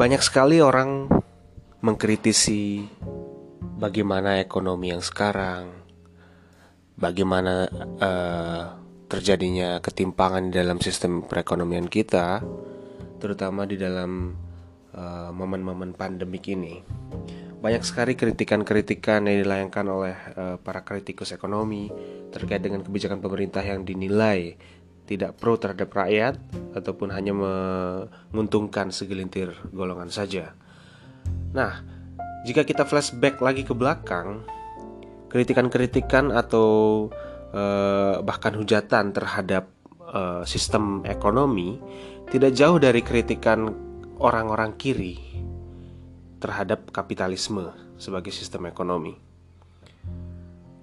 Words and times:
banyak 0.00 0.24
sekali 0.24 0.64
orang 0.64 1.12
mengkritisi 1.84 2.88
bagaimana 3.60 4.40
ekonomi 4.40 4.96
yang 4.96 5.04
sekarang, 5.04 5.76
bagaimana 6.96 7.68
uh, 8.00 8.80
terjadinya 9.12 9.76
ketimpangan 9.84 10.48
di 10.48 10.56
dalam 10.56 10.80
sistem 10.80 11.20
perekonomian 11.20 11.84
kita, 11.84 12.40
terutama 13.20 13.68
di 13.68 13.76
dalam 13.76 14.32
uh, 14.96 15.28
momen-momen 15.36 15.92
pandemik 15.92 16.48
ini. 16.48 16.80
Banyak 17.60 17.84
sekali 17.84 18.16
kritikan-kritikan 18.16 19.28
yang 19.28 19.44
dilayangkan 19.44 19.84
oleh 19.84 20.16
uh, 20.32 20.56
para 20.64 20.80
kritikus 20.80 21.36
ekonomi 21.36 21.92
terkait 22.32 22.64
dengan 22.64 22.80
kebijakan 22.80 23.20
pemerintah 23.20 23.60
yang 23.60 23.84
dinilai 23.84 24.56
tidak 25.10 25.34
pro 25.42 25.58
terhadap 25.58 25.90
rakyat 25.90 26.38
ataupun 26.70 27.10
hanya 27.10 27.34
menguntungkan 27.34 28.94
segelintir 28.94 29.50
golongan 29.74 30.06
saja. 30.06 30.54
Nah, 31.50 31.82
jika 32.46 32.62
kita 32.62 32.86
flashback 32.86 33.42
lagi 33.42 33.66
ke 33.66 33.74
belakang, 33.74 34.46
kritikan-kritikan 35.26 36.30
atau 36.30 37.10
eh, 37.50 38.22
bahkan 38.22 38.54
hujatan 38.54 39.10
terhadap 39.10 39.66
eh, 40.14 40.46
sistem 40.46 41.02
ekonomi 41.02 41.82
tidak 42.30 42.54
jauh 42.54 42.78
dari 42.78 43.02
kritikan 43.02 43.66
orang-orang 44.22 44.78
kiri 44.78 45.18
terhadap 46.38 46.94
kapitalisme 46.94 47.66
sebagai 47.98 48.30
sistem 48.30 48.70
ekonomi. 48.70 49.18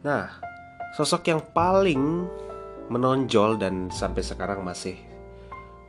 Nah, 0.03 0.29
sosok 0.99 1.31
yang 1.31 1.41
paling 1.55 2.27
menonjol 2.87 3.59
dan 3.59 3.91
sampai 3.91 4.23
sekarang 4.23 4.63
masih 4.63 4.95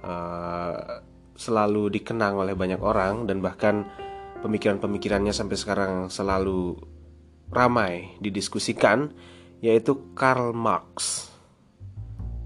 uh, 0.02 1.02
selalu 1.38 1.94
dikenang 1.94 2.34
oleh 2.34 2.58
banyak 2.58 2.82
orang 2.82 3.30
dan 3.30 3.38
bahkan 3.38 3.86
pemikiran-pemikirannya 4.42 5.30
sampai 5.30 5.56
sekarang 5.58 5.92
selalu 6.10 6.74
ramai 7.54 8.18
didiskusikan 8.18 9.14
yaitu 9.62 10.14
Karl 10.14 10.54
Marx. 10.54 11.26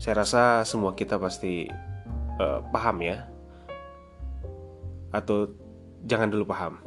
Saya 0.01 0.25
rasa 0.25 0.65
semua 0.69 0.97
kita 0.97 1.17
pasti 1.21 1.69
uh, 2.41 2.61
paham 2.73 2.97
ya. 3.05 3.29
Atau 5.13 5.57
jangan 6.05 6.33
dulu 6.33 6.49
paham. 6.49 6.81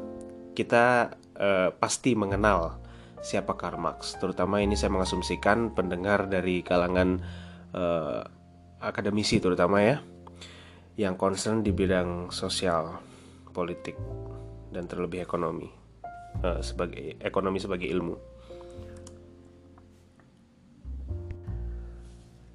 Kita 0.57 1.13
uh, 1.37 1.69
pasti 1.77 2.17
mengenal 2.17 2.81
siapa 3.21 3.53
Karl 3.57 3.77
Marx. 3.77 4.17
Terutama 4.17 4.61
ini 4.61 4.73
saya 4.73 4.93
mengasumsikan 4.93 5.73
pendengar 5.77 6.25
dari 6.29 6.65
kalangan 6.65 7.21
uh, 7.75 8.23
akademisi 8.79 9.43
terutama 9.43 9.83
ya 9.83 9.99
yang 10.95 11.19
concern 11.19 11.59
di 11.59 11.75
bidang 11.75 12.31
sosial, 12.31 13.03
politik 13.51 13.99
dan 14.71 14.87
terlebih 14.87 15.19
ekonomi 15.19 15.67
uh, 16.39 16.63
sebagai 16.63 17.19
ekonomi 17.19 17.59
sebagai 17.59 17.91
ilmu. 17.91 18.15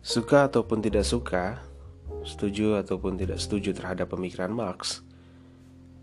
Suka 0.00 0.48
ataupun 0.48 0.80
tidak 0.80 1.04
suka, 1.04 1.60
setuju 2.24 2.80
ataupun 2.80 3.20
tidak 3.20 3.36
setuju 3.36 3.76
terhadap 3.76 4.08
pemikiran 4.16 4.48
Marx, 4.48 5.04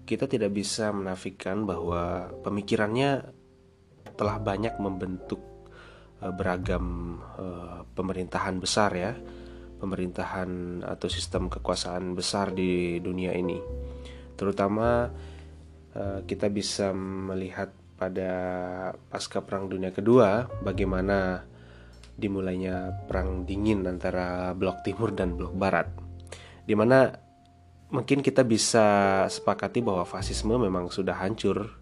kita 0.05 0.29
tidak 0.29 0.53
bisa 0.53 0.93
menafikan 0.93 1.65
bahwa 1.65 2.29
pemikirannya 2.45 3.25
telah 4.15 4.37
banyak 4.37 4.77
membentuk 4.77 5.41
beragam 6.21 7.17
uh, 7.37 7.85
pemerintahan 7.93 8.57
besar 8.57 8.91
ya, 8.97 9.13
pemerintahan 9.77 10.81
atau 10.81 11.07
sistem 11.09 11.45
kekuasaan 11.49 12.17
besar 12.17 12.53
di 12.53 12.97
dunia 12.97 13.37
ini. 13.37 13.61
Terutama 14.33 15.09
uh, 15.93 16.19
kita 16.25 16.49
bisa 16.49 16.89
melihat 16.93 17.69
pada 17.97 18.31
pasca 19.09 19.41
Perang 19.41 19.69
Dunia 19.69 19.89
Kedua 19.89 20.45
bagaimana 20.61 21.41
dimulainya 22.17 23.05
perang 23.05 23.45
dingin 23.45 23.85
antara 23.85 24.53
blok 24.57 24.81
timur 24.81 25.13
dan 25.13 25.37
blok 25.37 25.53
barat. 25.53 25.89
Di 26.65 26.73
mana 26.73 27.09
mungkin 27.93 28.25
kita 28.25 28.41
bisa 28.41 28.85
sepakati 29.29 29.85
bahwa 29.85 30.05
fasisme 30.05 30.57
memang 30.57 30.89
sudah 30.89 31.17
hancur 31.17 31.77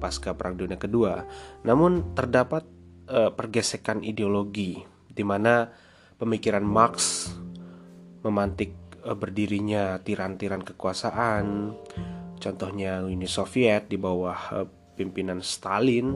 pasca 0.00 0.36
Perang 0.36 0.60
Dunia 0.60 0.76
Kedua. 0.76 1.24
Namun 1.64 2.12
terdapat 2.12 2.64
uh, 3.08 3.30
pergesekan 3.32 4.04
ideologi 4.04 4.78
di 5.08 5.24
mana 5.26 5.66
pemikiran 6.20 6.62
Marx 6.62 7.26
memantik 8.22 8.76
uh, 9.02 9.16
berdirinya 9.16 9.98
tiran-tiran 10.04 10.62
kekuasaan. 10.62 11.74
Contohnya 12.38 13.02
Uni 13.02 13.26
Soviet 13.26 13.90
di 13.90 13.98
bawah 13.98 14.38
uh, 14.54 14.66
pimpinan 14.94 15.42
Stalin 15.42 16.14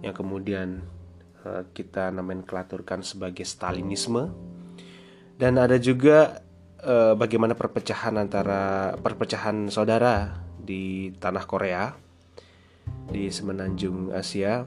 yang 0.00 0.14
kemudian 0.14 0.80
uh, 1.44 1.66
kita 1.74 2.14
nomenklaturkan 2.14 3.04
sebagai 3.04 3.44
Stalinisme. 3.44 4.30
Dan 5.38 5.54
ada 5.54 5.78
juga 5.78 6.42
uh, 6.82 7.14
bagaimana 7.14 7.54
perpecahan 7.54 8.18
antara 8.18 8.94
perpecahan 8.98 9.70
saudara 9.70 10.34
di 10.58 11.14
tanah 11.14 11.44
Korea 11.46 11.94
di 13.08 13.30
semenanjung 13.30 14.10
Asia 14.12 14.66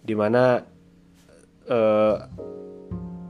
di 0.00 0.14
mana 0.16 0.64
uh, 1.68 2.16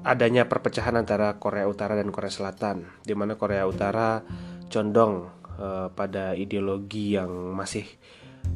adanya 0.00 0.48
perpecahan 0.48 0.96
antara 0.96 1.36
Korea 1.36 1.68
Utara 1.68 1.98
dan 1.98 2.08
Korea 2.08 2.32
Selatan, 2.32 2.88
di 3.04 3.12
mana 3.12 3.36
Korea 3.36 3.68
Utara 3.68 4.24
condong 4.70 5.28
uh, 5.60 5.92
pada 5.92 6.32
ideologi 6.32 7.18
yang 7.18 7.52
masih 7.52 7.84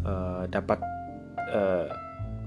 uh, 0.07 0.49
dapat 0.49 0.81
uh, 1.53 1.91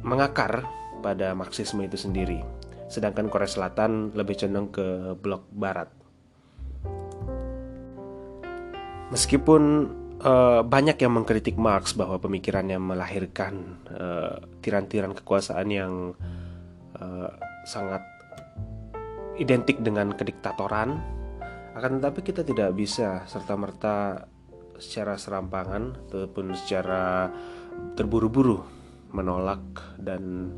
mengakar 0.01 0.65
pada 1.03 1.37
Marxisme 1.37 1.85
itu 1.85 1.99
sendiri, 1.99 2.41
sedangkan 2.89 3.29
Korea 3.29 3.49
Selatan 3.49 4.15
lebih 4.17 4.39
condong 4.39 4.73
ke 4.73 5.13
blok 5.19 5.45
Barat. 5.53 5.93
Meskipun 9.07 9.87
uh, 10.23 10.61
banyak 10.65 10.97
yang 10.97 11.13
mengkritik 11.13 11.57
Marx 11.59 11.93
bahwa 11.93 12.17
pemikirannya 12.17 12.77
melahirkan 12.81 13.81
uh, 13.91 14.41
tiran-tiran 14.61 15.13
kekuasaan 15.13 15.67
yang 15.69 15.93
uh, 16.97 17.29
sangat 17.67 18.01
identik 19.37 19.81
dengan 19.81 20.13
kediktatoran. 20.13 20.97
Akan 21.77 22.01
tetapi 22.01 22.25
kita 22.25 22.41
tidak 22.41 22.73
bisa 22.73 23.21
serta-merta 23.29 24.25
secara 24.81 25.17
serampangan 25.17 26.09
ataupun 26.09 26.57
secara 26.57 27.29
terburu-buru 27.93 28.61
menolak 29.13 29.61
dan 30.01 30.53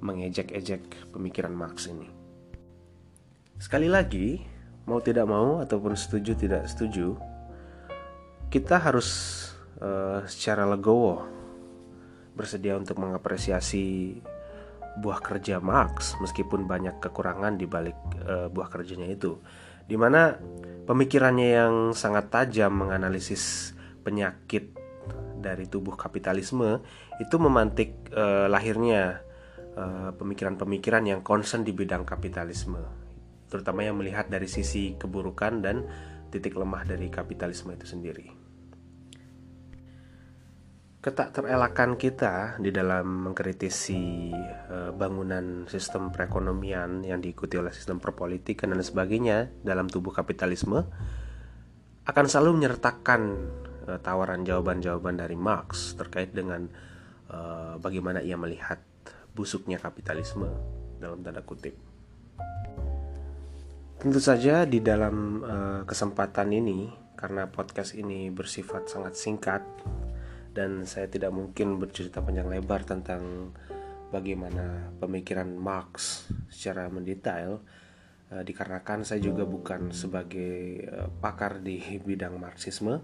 mengejek-ejek 0.00 1.12
pemikiran 1.12 1.52
Marx 1.52 1.88
ini. 1.88 2.08
Sekali 3.60 3.88
lagi, 3.88 4.40
mau 4.84 5.00
tidak 5.00 5.28
mau 5.28 5.60
ataupun 5.60 5.96
setuju 5.96 6.36
tidak 6.36 6.68
setuju, 6.68 7.16
kita 8.54 8.78
harus 8.78 9.42
uh, 9.82 10.22
secara 10.30 10.62
legowo 10.62 11.26
bersedia 12.38 12.78
untuk 12.78 13.02
mengapresiasi 13.02 14.14
buah 14.94 15.18
kerja 15.18 15.58
Marx 15.58 16.14
meskipun 16.22 16.70
banyak 16.70 17.02
kekurangan 17.02 17.58
di 17.58 17.66
balik 17.66 17.98
uh, 18.22 18.46
buah 18.46 18.70
kerjanya 18.70 19.10
itu. 19.10 19.42
Di 19.90 19.98
mana 19.98 20.38
pemikirannya 20.86 21.48
yang 21.50 21.74
sangat 21.98 22.30
tajam 22.30 22.78
menganalisis 22.78 23.74
penyakit 24.06 24.70
dari 25.42 25.66
tubuh 25.66 25.98
kapitalisme 25.98 26.78
itu 27.18 27.36
memantik 27.42 28.14
uh, 28.14 28.46
lahirnya 28.46 29.18
pemikiran-pemikiran 30.14 31.02
uh, 31.02 31.10
yang 31.10 31.20
concern 31.26 31.66
di 31.66 31.74
bidang 31.74 32.06
kapitalisme 32.06 32.78
terutama 33.50 33.82
yang 33.82 33.98
melihat 33.98 34.30
dari 34.30 34.46
sisi 34.46 34.94
keburukan 34.94 35.58
dan 35.58 35.82
titik 36.30 36.54
lemah 36.54 36.86
dari 36.86 37.10
kapitalisme 37.10 37.74
itu 37.74 37.82
sendiri 37.82 38.43
ketak 41.04 41.36
terelakan 41.36 42.00
kita 42.00 42.56
di 42.56 42.72
dalam 42.72 43.28
mengkritisi 43.28 44.32
uh, 44.72 44.88
bangunan 44.96 45.68
sistem 45.68 46.08
perekonomian 46.08 47.04
yang 47.04 47.20
diikuti 47.20 47.60
oleh 47.60 47.68
sistem 47.76 48.00
perpolitikan 48.00 48.72
dan 48.72 48.80
sebagainya 48.80 49.52
dalam 49.60 49.84
tubuh 49.84 50.16
kapitalisme 50.16 50.80
akan 52.08 52.24
selalu 52.24 52.56
menyertakan 52.56 53.20
uh, 53.84 54.00
tawaran 54.00 54.48
jawaban-jawaban 54.48 55.20
dari 55.20 55.36
Marx 55.36 55.92
terkait 55.92 56.32
dengan 56.32 56.72
uh, 57.28 57.76
bagaimana 57.76 58.24
ia 58.24 58.40
melihat 58.40 58.80
busuknya 59.36 59.76
kapitalisme 59.76 60.48
dalam 61.04 61.20
tanda 61.20 61.44
kutip. 61.44 61.76
Tentu 64.00 64.20
saja 64.24 64.64
di 64.64 64.80
dalam 64.84 65.40
kesempatan 65.88 66.52
ini 66.52 66.92
karena 67.16 67.48
podcast 67.48 67.96
ini 67.96 68.28
bersifat 68.28 68.84
sangat 68.84 69.16
singkat 69.16 69.64
dan 70.54 70.86
saya 70.86 71.10
tidak 71.10 71.34
mungkin 71.34 71.82
bercerita 71.82 72.22
panjang 72.22 72.46
lebar 72.46 72.86
tentang 72.86 73.50
bagaimana 74.14 74.94
pemikiran 75.02 75.50
Marx 75.50 76.24
secara 76.46 76.86
mendetail. 76.86 77.58
Uh, 78.30 78.40
dikarenakan 78.46 79.02
saya 79.02 79.20
juga 79.20 79.42
bukan 79.44 79.90
sebagai 79.90 80.86
uh, 80.86 81.10
pakar 81.18 81.58
di 81.58 81.82
bidang 81.98 82.38
Marxisme. 82.38 83.02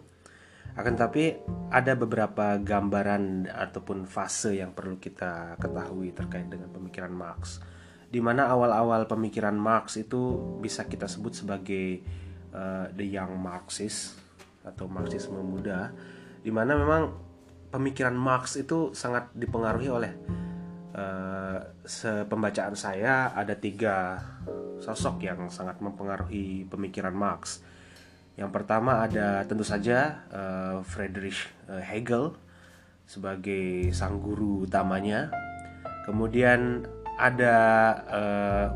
Akan 0.79 0.95
tapi 0.95 1.35
ada 1.75 1.99
beberapa 1.99 2.55
gambaran 2.55 3.51
ataupun 3.51 4.07
fase 4.07 4.63
yang 4.63 4.71
perlu 4.71 5.03
kita 5.03 5.59
ketahui 5.59 6.15
terkait 6.15 6.47
dengan 6.47 6.71
pemikiran 6.71 7.11
Marx. 7.11 7.59
Di 8.07 8.23
mana 8.23 8.47
awal-awal 8.47 9.11
pemikiran 9.11 9.59
Marx 9.59 9.99
itu 9.99 10.39
bisa 10.63 10.87
kita 10.87 11.11
sebut 11.11 11.35
sebagai 11.35 12.07
uh, 12.55 12.87
the 12.95 13.07
young 13.07 13.35
Marxist 13.35 14.15
atau 14.63 14.87
Marxisme 14.87 15.43
muda, 15.43 15.91
di 16.43 16.55
mana 16.55 16.79
memang 16.79 17.30
pemikiran 17.71 18.15
Marx 18.19 18.59
itu 18.59 18.91
sangat 18.93 19.31
dipengaruhi 19.33 19.89
oleh 19.89 20.13
uh, 20.95 21.59
sepembacaan 21.87 22.75
saya 22.75 23.31
ada 23.33 23.55
tiga 23.55 24.19
sosok 24.83 25.23
yang 25.23 25.47
sangat 25.49 25.79
mempengaruhi 25.79 26.67
pemikiran 26.67 27.15
Marx. 27.15 27.63
Yang 28.35 28.51
pertama 28.51 29.05
ada 29.05 29.45
tentu 29.47 29.63
saja 29.63 30.27
uh, 30.33 30.83
Friedrich 30.83 31.47
uh, 31.71 31.79
Hegel 31.79 32.35
sebagai 33.05 33.91
sang 33.95 34.19
guru 34.19 34.65
utamanya. 34.67 35.31
Kemudian 36.09 36.87
ada 37.21 37.57
uh, 38.09 38.67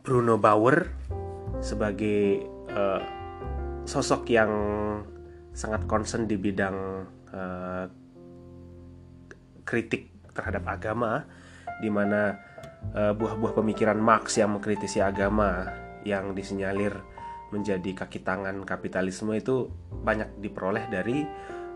Bruno 0.00 0.40
Bauer 0.40 0.88
sebagai 1.60 2.44
uh, 2.72 3.00
sosok 3.84 4.28
yang 4.32 4.52
sangat 5.54 5.86
concern 5.86 6.26
di 6.26 6.34
bidang 6.34 6.76
uh, 7.30 7.86
kritik 9.64 10.10
terhadap 10.34 10.66
agama, 10.66 11.24
di 11.78 11.88
mana 11.88 12.36
uh, 12.92 13.14
buah-buah 13.14 13.54
pemikiran 13.54 13.96
Marx 13.96 14.36
yang 14.36 14.58
mengkritisi 14.58 14.98
agama 14.98 15.70
yang 16.04 16.36
disinyalir 16.36 16.92
menjadi 17.54 18.04
kaki 18.04 18.26
tangan 18.26 18.66
kapitalisme 18.66 19.30
itu 19.32 19.70
banyak 20.04 20.42
diperoleh 20.42 20.90
dari 20.90 21.22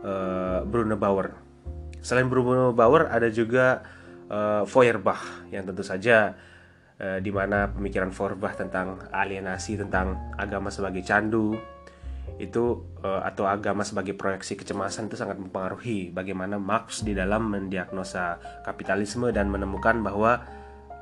uh, 0.02 0.66
Bruno 0.66 0.98
Bauer. 0.98 1.32
Selain 2.02 2.26
Bruno 2.26 2.74
Bauer 2.74 3.06
ada 3.08 3.30
juga 3.30 3.86
uh, 4.28 4.66
Feuerbach 4.66 5.48
yang 5.54 5.64
tentu 5.64 5.86
saja 5.86 6.34
Eh, 6.98 7.22
di 7.22 7.30
mana 7.30 7.70
pemikiran 7.70 8.10
Forbach 8.10 8.58
tentang 8.58 8.98
alienasi 9.14 9.78
tentang 9.78 10.34
agama 10.34 10.66
sebagai 10.66 11.06
candu 11.06 11.54
itu 12.36 12.84
uh, 13.00 13.24
atau 13.24 13.48
agama 13.48 13.80
sebagai 13.82 14.12
proyeksi 14.12 14.54
kecemasan 14.54 15.08
itu 15.08 15.16
sangat 15.16 15.40
mempengaruhi 15.40 16.12
bagaimana 16.12 16.60
Marx 16.60 17.00
di 17.00 17.16
dalam 17.16 17.48
mendiagnosa 17.48 18.38
kapitalisme 18.62 19.32
dan 19.32 19.48
menemukan 19.48 20.04
bahwa 20.04 20.44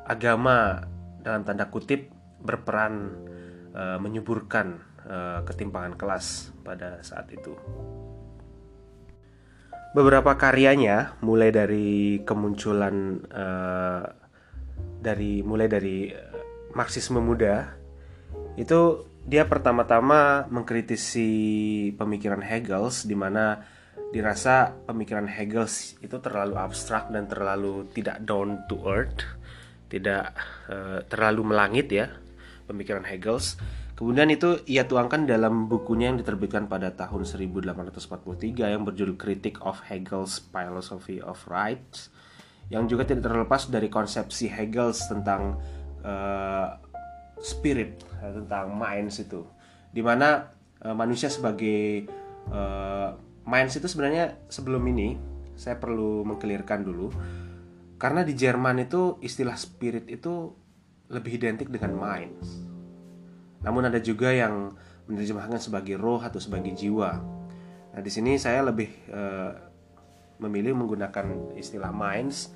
agama 0.07 0.87
dalam 1.27 1.43
tanda 1.43 1.67
kutip 1.67 2.15
berperan 2.39 3.11
uh, 3.75 3.99
menyuburkan 3.99 4.79
uh, 5.05 5.43
ketimpangan 5.43 5.99
kelas 5.99 6.55
pada 6.63 7.03
saat 7.03 7.27
itu. 7.35 7.53
Beberapa 9.93 10.37
karyanya 10.37 11.17
mulai 11.25 11.51
dari 11.51 12.21
kemunculan 12.23 13.25
uh, 13.33 14.05
dari 15.01 15.41
mulai 15.41 15.67
dari 15.67 16.13
Marxisme 16.77 17.19
muda 17.19 17.73
itu 18.61 19.09
dia 19.27 19.43
pertama-tama 19.51 20.47
mengkritisi 20.47 21.31
pemikiran 21.99 22.39
Hegel 22.47 22.87
di 23.03 23.19
mana 23.19 23.59
dirasa 24.15 24.71
pemikiran 24.87 25.27
Hegel 25.27 25.67
itu 25.99 26.17
terlalu 26.23 26.55
abstrak 26.55 27.11
dan 27.11 27.27
terlalu 27.27 27.91
tidak 27.91 28.23
down 28.23 28.63
to 28.71 28.79
earth, 28.87 29.27
tidak 29.91 30.31
uh, 30.71 31.03
terlalu 31.11 31.43
melangit 31.43 31.91
ya 31.91 32.15
pemikiran 32.71 33.03
Hegel. 33.03 33.43
Kemudian 33.99 34.31
itu 34.31 34.63
ia 34.71 34.87
tuangkan 34.87 35.27
dalam 35.27 35.67
bukunya 35.67 36.13
yang 36.13 36.21
diterbitkan 36.23 36.71
pada 36.71 36.95
tahun 36.95 37.27
1843 37.27 37.99
yang 38.55 38.87
berjudul 38.87 39.19
Critic 39.19 39.59
of 39.65 39.83
Hegel's 39.91 40.39
Philosophy 40.55 41.19
of 41.19 41.43
Rights 41.51 42.15
yang 42.71 42.87
juga 42.87 43.09
tidak 43.09 43.27
terlepas 43.27 43.67
dari 43.73 43.91
konsepsi 43.91 44.53
Hegel 44.53 44.95
tentang 44.95 45.59
uh, 46.07 46.86
spirit 47.41 48.03
uh, 48.23 48.33
tentang 48.33 48.73
minds 48.73 49.21
itu. 49.21 49.45
Di 49.93 50.01
mana 50.05 50.53
uh, 50.85 50.97
manusia 50.97 51.33
sebagai 51.33 52.09
uh, 52.53 53.17
minds 53.47 53.77
itu 53.77 53.87
sebenarnya 53.89 54.37
sebelum 54.51 54.83
ini 54.93 55.17
saya 55.57 55.81
perlu 55.81 56.25
mengkelirkan 56.25 56.85
dulu. 56.85 57.09
Karena 57.97 58.21
di 58.21 58.37
Jerman 58.37 58.85
itu 58.85 59.17
istilah 59.25 59.57
spirit 59.57 60.05
itu 60.13 60.53
lebih 61.09 61.41
identik 61.41 61.73
dengan 61.73 61.97
minds. 61.97 62.61
Namun 63.65 63.89
ada 63.89 63.97
juga 64.03 64.35
yang 64.35 64.77
menerjemahkan 65.09 65.63
sebagai 65.63 65.97
roh 65.97 66.21
atau 66.21 66.37
sebagai 66.43 66.77
jiwa. 66.77 67.17
Nah 67.95 68.01
di 68.05 68.11
sini 68.13 68.37
saya 68.37 68.61
lebih 68.61 68.91
uh, 69.09 69.55
memilih 70.43 70.77
menggunakan 70.77 71.57
istilah 71.57 71.89
minds 71.95 72.53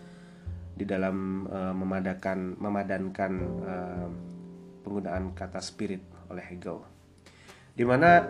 di 0.76 0.84
dalam 0.84 1.48
uh, 1.48 1.72
memadakan 1.72 2.60
memadankan 2.60 3.32
uh, 3.64 4.08
penggunaan 4.80 5.32
kata 5.36 5.60
spirit 5.62 6.02
oleh 6.28 6.44
Hegel. 6.44 6.80
Di 7.76 7.84
mana 7.86 8.28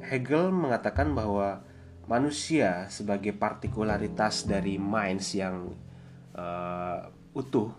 Hegel 0.00 0.50
mengatakan 0.50 1.12
bahwa 1.12 1.62
manusia 2.10 2.90
sebagai 2.90 3.30
partikularitas 3.36 4.48
dari 4.48 4.80
minds 4.80 5.30
yang 5.36 5.70
uh, 6.34 7.06
utuh 7.30 7.70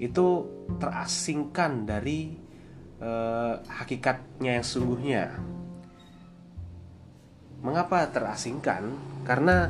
itu 0.00 0.48
terasingkan 0.80 1.84
dari 1.84 2.32
uh, 3.04 3.60
hakikatnya 3.68 4.56
yang 4.56 4.64
sungguhnya. 4.64 5.24
Mengapa 7.60 8.08
terasingkan? 8.08 8.96
Karena 9.28 9.68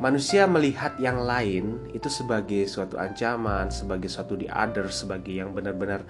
manusia 0.00 0.48
melihat 0.48 0.96
yang 0.96 1.20
lain 1.20 1.92
itu 1.92 2.08
sebagai 2.08 2.64
suatu 2.64 2.96
ancaman, 2.96 3.68
sebagai 3.68 4.08
suatu 4.08 4.32
di 4.40 4.48
other, 4.48 4.88
sebagai 4.88 5.36
yang 5.36 5.52
benar-benar 5.52 6.08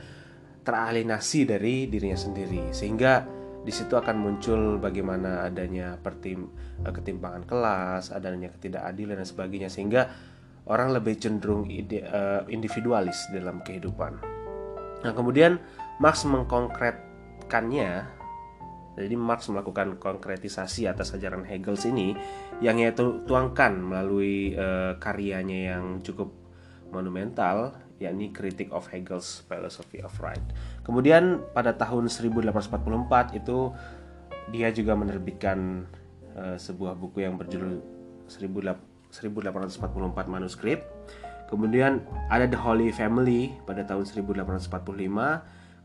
teralienasi 0.68 1.48
dari 1.48 1.88
dirinya 1.88 2.20
sendiri. 2.20 2.76
Sehingga 2.76 3.24
di 3.64 3.72
situ 3.72 3.96
akan 3.96 4.16
muncul 4.20 4.76
bagaimana 4.76 5.48
adanya 5.48 5.96
pertim 5.96 6.52
eh, 6.84 6.92
ketimpangan 6.92 7.48
kelas, 7.48 8.12
adanya 8.12 8.52
ketidakadilan 8.52 9.24
dan 9.24 9.28
sebagainya 9.28 9.72
sehingga 9.72 10.12
orang 10.68 10.92
lebih 10.92 11.16
cenderung 11.16 11.64
ide, 11.72 12.04
uh, 12.04 12.44
individualis 12.52 13.32
dalam 13.32 13.64
kehidupan. 13.64 14.20
Nah, 15.00 15.12
kemudian 15.16 15.56
Marx 15.96 16.28
mengkonkretkannya 16.28 18.18
jadi 18.98 19.14
Marx 19.14 19.46
melakukan 19.48 19.96
konkretisasi 19.96 20.90
atas 20.90 21.14
ajaran 21.14 21.46
Hegel 21.46 21.78
ini 21.86 22.18
yang 22.58 22.82
ia 22.82 22.90
tuangkan 22.92 23.78
melalui 23.78 24.58
uh, 24.58 24.98
karyanya 24.98 25.72
yang 25.72 26.02
cukup 26.02 26.34
monumental 26.90 27.78
yakni 27.98 28.30
Critic 28.30 28.70
of 28.70 28.86
Hegel's 28.90 29.42
Philosophy 29.46 30.02
of 30.02 30.14
Right. 30.22 30.42
Kemudian 30.86 31.42
pada 31.52 31.74
tahun 31.74 32.06
1844 32.10 33.38
itu 33.38 33.74
dia 34.48 34.72
juga 34.72 34.96
menerbitkan 34.96 35.84
uh, 36.38 36.56
sebuah 36.56 36.96
buku 36.96 37.26
yang 37.26 37.36
berjudul 37.36 37.82
1844 38.30 39.12
manuskrip. 40.30 40.86
Kemudian 41.48 42.04
ada 42.28 42.44
The 42.44 42.60
Holy 42.60 42.92
Family 42.92 43.56
pada 43.64 43.84
tahun 43.84 44.04
1845. 44.06 44.68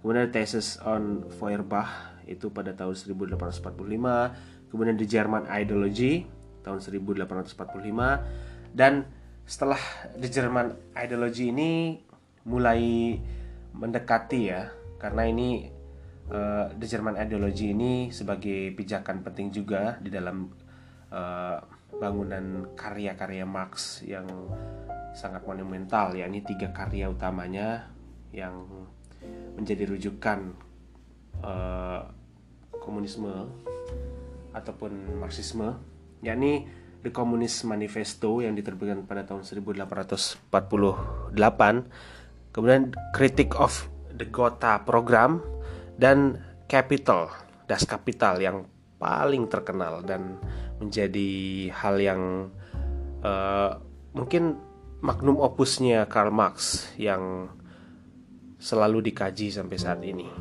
Kemudian 0.03 0.27
Thesis 0.31 0.77
on 0.83 1.27
Feuerbach 1.39 2.13
itu 2.27 2.51
pada 2.51 2.71
tahun 2.71 2.95
1845 2.95 4.71
kemudian 4.71 4.97
The 4.97 5.05
German 5.07 5.45
Ideology 5.51 6.25
tahun 6.65 6.81
1845 6.81 7.53
dan 8.73 9.05
setelah 9.43 9.79
The 10.15 10.29
German 10.31 10.95
Ideology 10.95 11.51
ini 11.51 11.99
mulai 12.47 13.15
mendekati 13.75 14.41
ya 14.47 14.71
karena 14.99 15.27
ini 15.27 15.67
uh, 16.31 16.71
The 16.71 16.87
German 16.87 17.19
Ideology 17.19 17.75
ini 17.75 18.13
sebagai 18.13 18.71
pijakan 18.75 19.23
penting 19.23 19.51
juga 19.51 19.99
di 19.99 20.07
dalam 20.07 20.47
uh, 21.11 21.57
bangunan 21.99 22.73
karya-karya 22.73 23.45
Marx 23.45 24.01
yang 24.07 24.25
sangat 25.13 25.45
monumental 25.45 26.17
ya 26.17 26.25
ini 26.25 26.41
tiga 26.41 26.73
karya 26.73 27.05
utamanya 27.11 27.85
yang 28.33 28.65
menjadi 29.53 29.85
rujukan 29.85 30.57
uh, 31.45 32.01
komunisme 32.81 33.29
ataupun 34.51 35.21
marxisme 35.21 35.77
yakni 36.25 36.65
The 37.03 37.11
Communist 37.11 37.67
Manifesto 37.67 38.39
yang 38.39 38.55
diterbitkan 38.55 39.03
pada 39.03 39.27
tahun 39.27 39.43
1848 39.43 41.35
kemudian 42.55 42.95
Critic 43.11 43.59
of 43.59 43.91
the 44.15 44.23
Gotha 44.23 44.81
Program 44.87 45.43
dan 45.99 46.39
Capital 46.71 47.27
Das 47.67 47.83
Kapital 47.83 48.39
yang 48.39 48.57
paling 49.03 49.51
terkenal 49.51 49.99
dan 50.07 50.39
menjadi 50.79 51.31
hal 51.75 51.99
yang 51.99 52.21
uh, 53.19 53.75
mungkin 54.15 54.55
magnum 55.03 55.43
opusnya 55.43 56.07
Karl 56.07 56.31
Marx 56.31 56.87
yang 56.95 57.51
selalu 58.63 59.11
dikaji 59.11 59.51
sampai 59.51 59.75
saat 59.75 59.99
ini. 60.07 60.31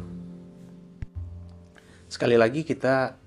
sekali 2.07 2.37
lagi 2.37 2.61
kita 2.63 3.22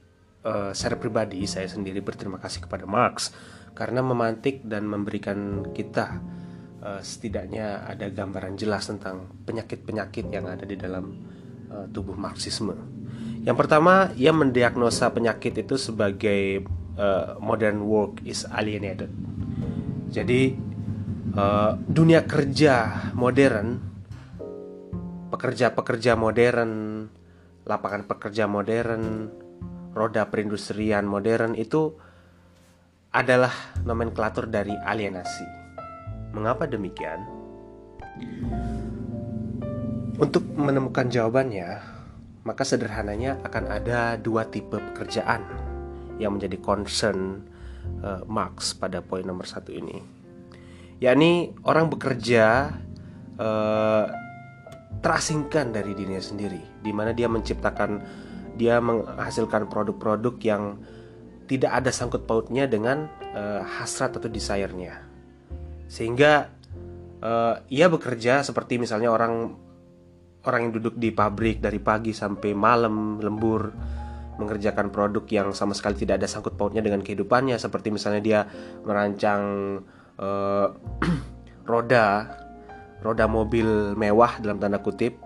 uh, 0.45 0.71
secara 0.71 1.01
pribadi 1.01 1.43
saya 1.49 1.65
sendiri 1.65 1.99
berterima 2.05 2.37
kasih 2.37 2.69
kepada 2.69 2.85
Marx 2.85 3.33
karena 3.75 3.99
memantik 4.05 4.63
dan 4.63 4.87
memberikan 4.87 5.67
kita 5.73 6.21
uh, 6.79 7.01
setidaknya 7.01 7.83
ada 7.83 8.07
gambaran 8.07 8.55
jelas 8.55 8.87
tentang 8.87 9.27
penyakit-penyakit 9.43 10.31
yang 10.31 10.47
ada 10.47 10.63
di 10.63 10.77
dalam 10.77 11.11
uh, 11.73 11.89
tubuh 11.89 12.15
Marxisme. 12.15 12.77
Yang 13.45 13.57
pertama, 13.61 14.09
ia 14.17 14.33
mendiagnosa 14.33 15.13
penyakit 15.13 15.53
itu 15.61 15.77
sebagai 15.77 16.65
uh, 16.97 17.37
modern 17.37 17.85
work 17.85 18.25
is 18.25 18.41
alienated. 18.49 19.11
Jadi 20.09 20.55
uh, 21.37 21.77
dunia 21.85 22.25
kerja 22.25 23.11
modern, 23.13 23.77
pekerja-pekerja 25.29 26.17
modern, 26.17 27.05
lapangan 27.69 28.09
pekerja 28.09 28.49
modern, 28.49 29.29
roda 29.95 30.27
perindustrian 30.27 31.07
modern 31.07 31.55
itu 31.55 31.95
adalah 33.15 33.51
nomenklatur 33.87 34.51
dari 34.51 34.75
alienasi. 34.75 35.47
Mengapa 36.35 36.67
demikian? 36.67 37.23
Untuk 40.19 40.43
menemukan 40.59 41.07
jawabannya, 41.07 41.79
maka 42.43 42.67
sederhananya 42.67 43.39
akan 43.47 43.63
ada 43.71 44.19
dua 44.19 44.51
tipe 44.51 44.75
pekerjaan 44.75 45.47
yang 46.19 46.35
menjadi 46.35 46.59
concern 46.59 47.47
uh, 48.03 48.23
Marx 48.27 48.75
pada 48.75 48.99
poin 48.99 49.23
nomor 49.23 49.47
satu 49.47 49.71
ini 49.71 50.15
yakni 50.99 51.51
orang 51.67 51.91
bekerja 51.91 52.71
uh, 53.35 54.05
terasingkan 55.03 55.75
dari 55.75 55.91
dirinya 55.91 56.23
sendiri 56.23 56.61
di 56.79 56.91
mana 56.95 57.11
dia 57.11 57.27
menciptakan 57.27 57.99
dia 58.55 58.79
menghasilkan 58.79 59.67
produk-produk 59.67 60.35
yang 60.41 60.63
tidak 61.45 61.71
ada 61.77 61.91
sangkut 61.93 62.25
pautnya 62.25 62.65
dengan 62.65 63.05
uh, 63.35 63.61
hasrat 63.61 64.17
atau 64.17 64.25
desire-nya. 64.25 65.05
Sehingga 65.85 66.49
uh, 67.21 67.61
ia 67.69 67.85
bekerja 67.85 68.41
seperti 68.41 68.81
misalnya 68.81 69.13
orang 69.13 69.53
orang 70.45 70.69
yang 70.69 70.73
duduk 70.77 70.95
di 70.97 71.13
pabrik 71.13 71.61
dari 71.61 71.77
pagi 71.81 72.13
sampai 72.13 72.53
malam 72.53 73.21
lembur 73.21 73.73
mengerjakan 74.35 74.91
produk 74.91 75.23
yang 75.31 75.47
sama 75.55 75.71
sekali 75.71 75.95
tidak 75.95 76.21
ada 76.21 76.27
sangkut 76.27 76.57
pautnya 76.57 76.81
dengan 76.81 77.05
kehidupannya. 77.05 77.55
Seperti 77.61 77.93
misalnya 77.93 78.21
dia 78.21 78.39
merancang 78.83 79.43
uh, 80.17 80.67
roda 81.69 82.05
roda 83.05 83.25
mobil 83.29 83.93
mewah 83.93 84.41
dalam 84.41 84.57
tanda 84.57 84.81
kutip 84.81 85.21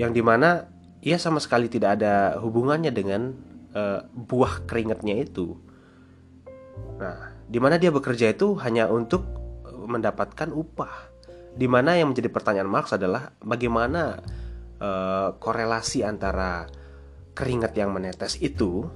yang 0.00 0.16
di 0.16 0.24
mana 0.24 0.64
ia 1.02 1.16
sama 1.16 1.38
sekali 1.38 1.70
tidak 1.70 2.00
ada 2.00 2.38
hubungannya 2.42 2.90
dengan 2.90 3.34
uh, 3.74 4.02
buah 4.10 4.66
keringatnya 4.66 5.22
itu. 5.22 5.54
Nah 6.98 7.38
di 7.48 7.58
mana 7.62 7.80
dia 7.80 7.88
bekerja 7.88 8.34
itu 8.34 8.58
hanya 8.60 8.90
untuk 8.90 9.24
mendapatkan 9.88 10.50
upah. 10.52 11.08
Di 11.58 11.66
mana 11.66 11.96
yang 11.98 12.12
menjadi 12.12 12.30
pertanyaan 12.30 12.70
Marx 12.70 12.94
adalah 12.94 13.34
bagaimana 13.42 14.20
uh, 14.78 15.34
korelasi 15.40 16.06
antara 16.06 16.68
keringat 17.34 17.72
yang 17.74 17.90
menetes 17.94 18.38
itu 18.38 18.86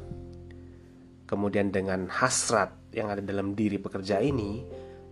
kemudian 1.27 1.73
dengan 1.73 2.13
hasrat 2.13 2.77
yang 2.93 3.09
ada 3.09 3.25
dalam 3.25 3.57
diri 3.57 3.81
pekerja 3.81 4.21
ini 4.21 4.63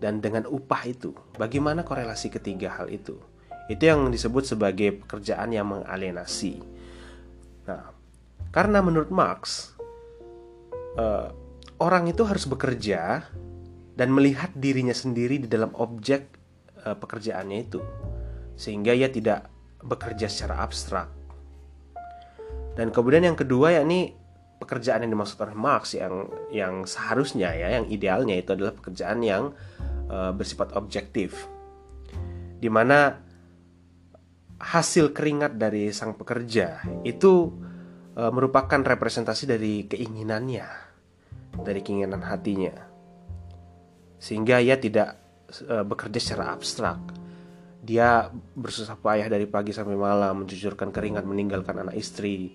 dan 0.02 0.20
dengan 0.20 0.44
upah 0.44 0.82
itu. 0.84 1.16
Bagaimana 1.40 1.80
korelasi 1.80 2.28
ketiga 2.28 2.76
hal 2.76 2.92
itu? 2.92 3.16
Itu 3.72 3.82
yang 3.88 4.10
disebut 4.12 4.44
sebagai 4.44 5.00
pekerjaan 5.00 5.54
yang 5.54 5.70
mengalienasi 5.70 6.79
nah 7.68 7.92
karena 8.50 8.82
menurut 8.82 9.12
Marx 9.14 9.74
uh, 10.98 11.30
orang 11.80 12.10
itu 12.10 12.26
harus 12.26 12.44
bekerja 12.50 13.24
dan 13.94 14.08
melihat 14.10 14.50
dirinya 14.56 14.94
sendiri 14.94 15.38
di 15.40 15.48
dalam 15.48 15.70
objek 15.76 16.28
uh, 16.82 16.96
pekerjaannya 16.96 17.58
itu 17.60 17.80
sehingga 18.60 18.92
ia 18.92 19.08
tidak 19.08 19.48
bekerja 19.80 20.28
secara 20.28 20.60
abstrak. 20.60 21.08
Dan 22.76 22.92
kemudian 22.92 23.24
yang 23.24 23.38
kedua 23.38 23.72
yakni 23.72 24.12
pekerjaan 24.60 25.00
yang 25.04 25.16
dimaksud 25.16 25.40
oleh 25.40 25.56
Marx 25.56 25.96
yang 25.96 26.28
yang 26.52 26.84
seharusnya 26.84 27.56
ya 27.56 27.80
yang 27.80 27.88
idealnya 27.88 28.36
itu 28.36 28.52
adalah 28.52 28.76
pekerjaan 28.76 29.24
yang 29.24 29.56
uh, 30.12 30.32
bersifat 30.36 30.76
objektif. 30.76 31.48
Di 32.60 32.68
mana 32.68 33.16
hasil 34.60 35.16
keringat 35.16 35.56
dari 35.56 35.88
sang 35.90 36.14
pekerja 36.14 36.84
itu 37.02 37.48
uh, 38.14 38.28
merupakan 38.28 38.80
representasi 38.84 39.48
dari 39.48 39.88
keinginannya, 39.88 40.68
dari 41.64 41.80
keinginan 41.80 42.20
hatinya. 42.22 42.76
Sehingga 44.20 44.60
ia 44.60 44.76
tidak 44.76 45.16
uh, 45.64 45.82
bekerja 45.82 46.20
secara 46.20 46.52
abstrak 46.52 47.20
dia 47.80 48.28
bersusah 48.54 49.00
payah 49.00 49.26
dari 49.32 49.48
pagi 49.48 49.72
sampai 49.72 49.96
malam 49.96 50.44
mencucurkan 50.44 50.92
keringat 50.92 51.24
meninggalkan 51.24 51.80
anak 51.80 51.96
istri 51.96 52.52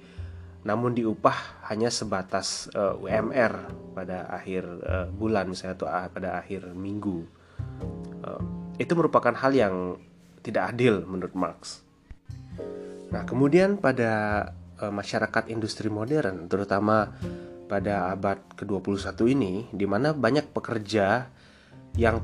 namun 0.66 0.98
diupah 0.98 1.66
hanya 1.70 1.94
sebatas 1.94 2.74
uh, 2.74 2.98
eh, 2.98 3.22
UMR 3.22 3.54
pada 3.94 4.26
akhir 4.34 4.66
uh, 4.66 5.08
bulan 5.14 5.46
misalnya 5.54 5.78
atau 5.78 5.88
pada 6.10 6.42
akhir 6.42 6.74
minggu 6.74 7.22
uh, 8.26 8.42
itu 8.82 8.94
merupakan 8.98 9.34
hal 9.38 9.54
yang 9.54 9.76
tidak 10.42 10.74
adil 10.74 11.06
menurut 11.06 11.34
Marx. 11.38 11.85
Nah 13.16 13.24
kemudian 13.24 13.80
pada 13.80 14.44
uh, 14.84 14.92
masyarakat 14.92 15.48
industri 15.48 15.88
modern 15.88 16.52
terutama 16.52 17.16
pada 17.72 18.12
abad 18.12 18.44
ke-21 18.60 19.16
ini 19.32 19.54
di 19.72 19.88
mana 19.88 20.12
banyak 20.12 20.52
pekerja 20.52 21.32
yang 21.96 22.20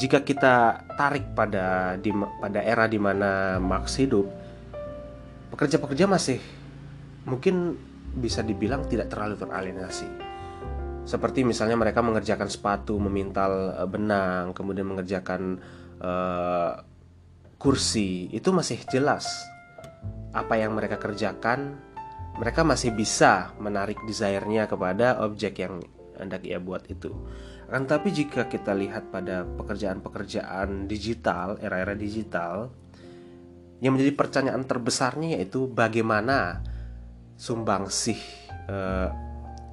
jika 0.00 0.24
kita 0.24 0.88
tarik 0.96 1.36
pada 1.36 1.98
di, 2.00 2.08
pada 2.40 2.64
era 2.64 2.88
di 2.88 2.96
mana 2.96 3.60
Marx 3.60 4.00
hidup, 4.00 4.24
pekerja-pekerja 5.52 6.08
masih 6.08 6.40
mungkin 7.28 7.76
bisa 8.16 8.40
dibilang 8.40 8.88
tidak 8.88 9.12
terlalu 9.12 9.36
teralienasi. 9.36 10.08
Seperti 11.04 11.44
misalnya 11.44 11.76
mereka 11.76 12.00
mengerjakan 12.00 12.48
sepatu, 12.48 12.96
memintal 12.96 13.74
eh, 13.74 13.88
benang, 13.90 14.54
kemudian 14.54 14.86
mengerjakan 14.86 15.58
uh, 15.98 16.78
kursi, 17.58 18.30
itu 18.30 18.54
masih 18.54 18.78
jelas 18.86 19.26
apa 20.32 20.54
yang 20.60 20.76
mereka 20.76 21.00
kerjakan. 21.00 21.78
Mereka 22.38 22.62
masih 22.62 22.94
bisa 22.94 23.50
menarik 23.58 23.98
desire-nya 24.06 24.70
kepada 24.70 25.18
objek 25.26 25.58
yang 25.58 25.82
hendak 26.18 26.46
ia 26.46 26.62
buat 26.62 26.86
itu. 26.86 27.10
Akan 27.66 27.84
tapi 27.84 28.14
jika 28.14 28.46
kita 28.46 28.72
lihat 28.78 29.10
pada 29.10 29.42
pekerjaan-pekerjaan 29.44 30.86
digital, 30.86 31.58
era-era 31.58 31.98
digital, 31.98 32.70
yang 33.78 33.94
menjadi 33.94 34.14
pertanyaan 34.14 34.66
terbesarnya 34.66 35.38
yaitu 35.38 35.70
bagaimana 35.70 36.62
sumbangsih 37.38 38.18
eh, 38.66 39.08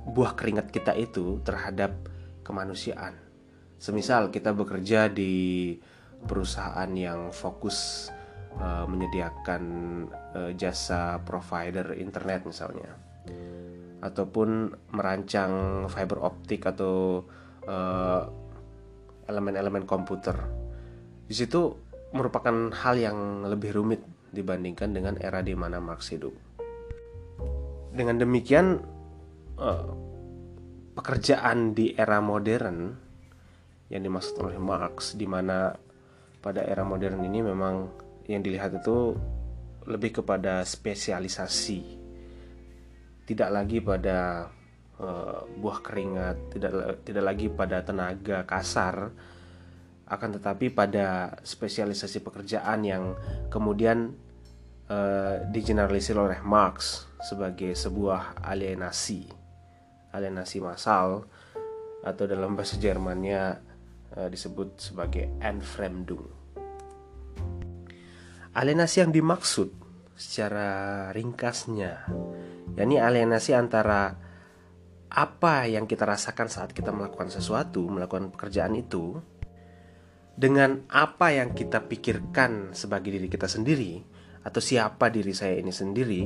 buah 0.05 0.31
keringat 0.37 0.69
kita 0.69 0.93
itu 0.93 1.41
terhadap 1.41 1.97
kemanusiaan. 2.45 3.17
Semisal 3.81 4.29
kita 4.29 4.53
bekerja 4.53 5.09
di 5.09 5.73
perusahaan 6.25 6.89
yang 6.93 7.33
fokus 7.33 8.09
eh, 8.59 8.85
menyediakan 8.87 9.63
eh, 10.35 10.51
jasa 10.55 11.19
provider 11.21 11.95
internet 11.97 12.47
misalnya, 12.47 12.91
ataupun 14.01 14.71
merancang 14.93 15.85
fiber 15.89 16.23
optik 16.23 16.65
atau 16.67 17.25
Eh, 17.65 18.23
elemen-elemen 19.25 19.83
uh, 19.83 19.89
komputer. 19.89 20.37
Di 21.25 21.33
situ 21.33 21.73
merupakan 22.13 22.69
hal 22.69 22.93
yang 22.93 23.41
lebih 23.41 23.73
rumit 23.73 24.05
dibandingkan 24.29 24.93
dengan 24.93 25.17
era 25.17 25.41
di 25.41 25.57
mana 25.57 25.81
Marx 25.81 26.13
hidup. 26.13 26.37
Dengan 27.89 28.21
demikian, 28.21 28.77
uh, 29.57 29.89
pekerjaan 30.93 31.73
di 31.73 31.97
era 31.97 32.21
modern 32.21 32.93
yang 33.89 34.01
dimaksud 34.05 34.37
oleh 34.45 34.61
Marx, 34.61 35.17
di 35.17 35.25
mana 35.25 35.73
pada 36.37 36.61
era 36.61 36.85
modern 36.85 37.17
ini 37.25 37.41
memang 37.41 38.04
yang 38.25 38.41
dilihat 38.41 38.81
itu 38.81 39.13
lebih 39.85 40.21
kepada 40.21 40.65
spesialisasi, 40.65 41.81
tidak 43.29 43.49
lagi 43.53 43.77
pada 43.81 44.49
uh, 44.97 45.45
buah 45.61 45.79
keringat, 45.85 46.37
tidak 46.57 46.71
tidak 47.05 47.23
lagi 47.23 47.47
pada 47.53 47.85
tenaga 47.85 48.41
kasar, 48.49 49.13
akan 50.09 50.29
tetapi 50.41 50.73
pada 50.73 51.37
spesialisasi 51.45 52.25
pekerjaan 52.25 52.81
yang 52.81 53.03
kemudian 53.53 54.13
uh, 54.89 55.45
digeneralisir 55.49 56.17
oleh 56.17 56.41
Marx 56.41 57.05
sebagai 57.21 57.73
sebuah 57.77 58.41
alienasi, 58.41 59.29
alienasi 60.13 60.57
massal 60.61 61.25
atau 62.05 62.25
dalam 62.29 62.53
bahasa 62.53 62.77
Jermannya 62.77 63.43
uh, 64.17 64.27
disebut 64.29 64.77
sebagai 64.81 65.29
Entfremdung. 65.41 66.34
Alienasi 68.55 69.03
yang 69.03 69.11
dimaksud 69.11 69.67
secara 70.15 71.11
ringkasnya 71.11 72.07
yakni 72.75 72.99
alienasi 72.99 73.51
antara 73.55 74.15
apa 75.11 75.67
yang 75.67 75.87
kita 75.87 76.03
rasakan 76.03 76.51
saat 76.51 76.75
kita 76.75 76.91
melakukan 76.91 77.31
sesuatu, 77.31 77.87
melakukan 77.87 78.35
pekerjaan 78.35 78.75
itu, 78.75 79.15
dengan 80.35 80.83
apa 80.91 81.31
yang 81.31 81.55
kita 81.55 81.87
pikirkan 81.87 82.75
sebagai 82.75 83.15
diri 83.15 83.31
kita 83.31 83.47
sendiri, 83.47 84.03
atau 84.43 84.59
siapa 84.59 85.07
diri 85.07 85.31
saya 85.31 85.55
ini 85.55 85.71
sendiri, 85.71 86.23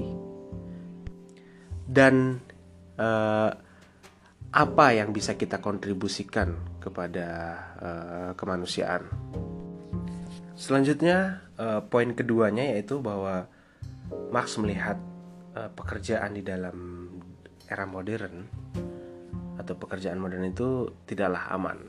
dan 1.85 2.41
uh, 2.97 3.51
apa 4.49 4.85
yang 4.97 5.13
bisa 5.13 5.37
kita 5.37 5.61
kontribusikan 5.61 6.81
kepada 6.81 7.27
uh, 7.77 8.29
kemanusiaan. 8.33 9.05
Selanjutnya, 10.59 11.39
uh, 11.55 11.79
poin 11.87 12.11
keduanya 12.11 12.75
yaitu 12.75 12.99
bahwa 12.99 13.47
Marx 14.27 14.59
melihat 14.59 14.99
uh, 15.55 15.71
pekerjaan 15.71 16.35
di 16.35 16.43
dalam 16.43 17.07
era 17.71 17.87
modern 17.87 18.43
atau 19.55 19.79
pekerjaan 19.79 20.19
modern 20.19 20.51
itu 20.51 20.91
tidaklah 21.07 21.47
aman. 21.55 21.79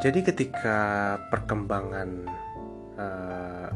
Jadi 0.00 0.24
ketika 0.24 0.80
perkembangan 1.28 2.08
uh, 2.96 3.68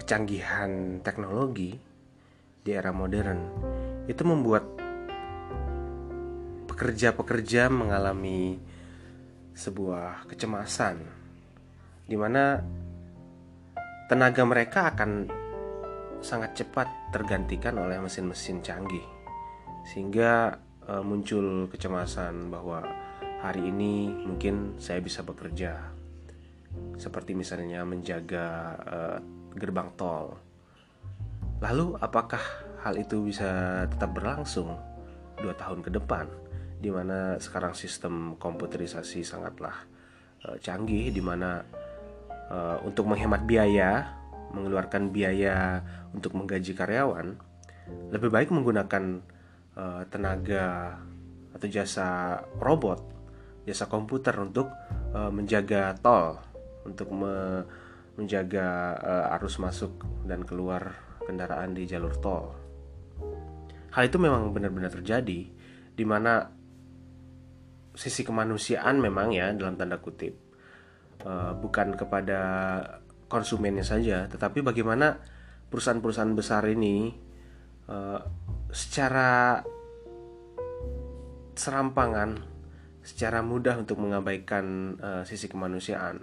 kecanggihan 0.00 1.04
teknologi 1.04 1.76
di 2.64 2.70
era 2.72 2.96
modern 2.96 3.44
itu 4.08 4.24
membuat 4.24 4.64
pekerja-pekerja 6.64 7.68
mengalami 7.68 8.56
sebuah 9.58 10.30
kecemasan 10.30 11.02
di 12.06 12.14
mana 12.14 12.62
tenaga 14.06 14.46
mereka 14.46 14.94
akan 14.94 15.26
sangat 16.22 16.62
cepat 16.62 16.86
tergantikan 17.10 17.74
oleh 17.82 17.98
mesin-mesin 17.98 18.62
canggih. 18.62 19.02
Sehingga 19.82 20.54
e, 20.86 21.02
muncul 21.02 21.66
kecemasan 21.74 22.54
bahwa 22.54 22.86
hari 23.42 23.66
ini 23.66 24.08
mungkin 24.24 24.78
saya 24.78 25.02
bisa 25.02 25.26
bekerja. 25.26 25.74
Seperti 26.94 27.34
misalnya 27.34 27.82
menjaga 27.82 28.78
e, 28.78 28.98
gerbang 29.58 29.90
tol. 29.98 30.38
Lalu 31.58 31.98
apakah 31.98 32.42
hal 32.86 32.94
itu 32.94 33.26
bisa 33.26 33.82
tetap 33.90 34.14
berlangsung 34.14 34.70
dua 35.38 35.54
tahun 35.58 35.82
ke 35.82 35.90
depan 35.90 36.47
di 36.78 36.90
mana 36.94 37.36
sekarang 37.42 37.74
sistem 37.74 38.38
komputerisasi 38.38 39.26
sangatlah 39.26 39.74
e, 40.42 40.62
canggih 40.62 41.10
di 41.10 41.18
mana 41.18 41.62
e, 42.30 42.56
untuk 42.86 43.10
menghemat 43.10 43.42
biaya 43.44 44.18
mengeluarkan 44.52 45.12
biaya 45.12 45.84
untuk 46.12 46.36
menggaji 46.36 46.72
karyawan, 46.72 47.36
lebih 48.12 48.30
baik 48.32 48.48
menggunakan 48.52 49.20
uh, 49.76 50.02
tenaga 50.08 50.96
atau 51.52 51.68
jasa 51.68 52.40
robot, 52.60 53.00
jasa 53.68 53.88
komputer 53.88 54.36
untuk 54.40 54.72
uh, 55.12 55.32
menjaga 55.32 55.96
tol, 56.00 56.40
untuk 56.84 57.08
me 57.12 57.64
menjaga 58.18 58.98
uh, 58.98 59.34
arus 59.38 59.62
masuk 59.62 59.94
dan 60.26 60.42
keluar 60.42 60.90
kendaraan 61.22 61.70
di 61.70 61.86
jalur 61.86 62.18
tol. 62.18 62.50
Hal 63.94 64.10
itu 64.10 64.18
memang 64.18 64.50
benar-benar 64.50 64.90
terjadi, 64.90 65.46
di 65.94 66.04
mana 66.04 66.50
sisi 67.98 68.22
kemanusiaan 68.22 69.02
memang 69.02 69.34
ya 69.34 69.50
dalam 69.58 69.74
tanda 69.74 69.98
kutip 69.98 70.38
uh, 71.26 71.58
bukan 71.58 71.98
kepada 71.98 72.40
konsumennya 73.26 73.82
saja, 73.82 74.30
tetapi 74.30 74.62
bagaimana 74.62 75.18
perusahaan-perusahaan 75.66 76.32
besar 76.38 76.62
ini 76.70 77.10
uh, 77.90 78.22
secara 78.70 79.60
serampangan, 81.58 82.38
secara 83.02 83.42
mudah 83.42 83.82
untuk 83.82 83.98
mengabaikan 83.98 84.94
uh, 85.02 85.22
sisi 85.26 85.50
kemanusiaan. 85.50 86.22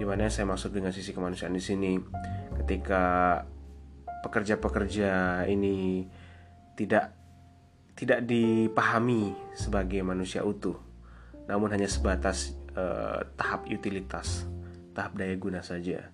Gimana 0.00 0.32
saya 0.32 0.48
maksud 0.48 0.72
dengan 0.72 0.90
sisi 0.90 1.12
kemanusiaan 1.12 1.54
di 1.54 1.62
sini? 1.62 1.92
Ketika 2.64 3.38
pekerja-pekerja 4.24 5.44
ini 5.46 6.08
tidak 6.74 7.23
tidak 7.94 8.26
dipahami 8.26 9.34
sebagai 9.54 10.02
manusia 10.02 10.42
utuh, 10.42 10.74
namun 11.46 11.70
hanya 11.70 11.86
sebatas 11.86 12.56
uh, 12.74 13.22
tahap 13.38 13.66
utilitas 13.70 14.44
tahap 14.94 15.18
daya 15.18 15.34
guna 15.34 15.60
saja 15.60 16.06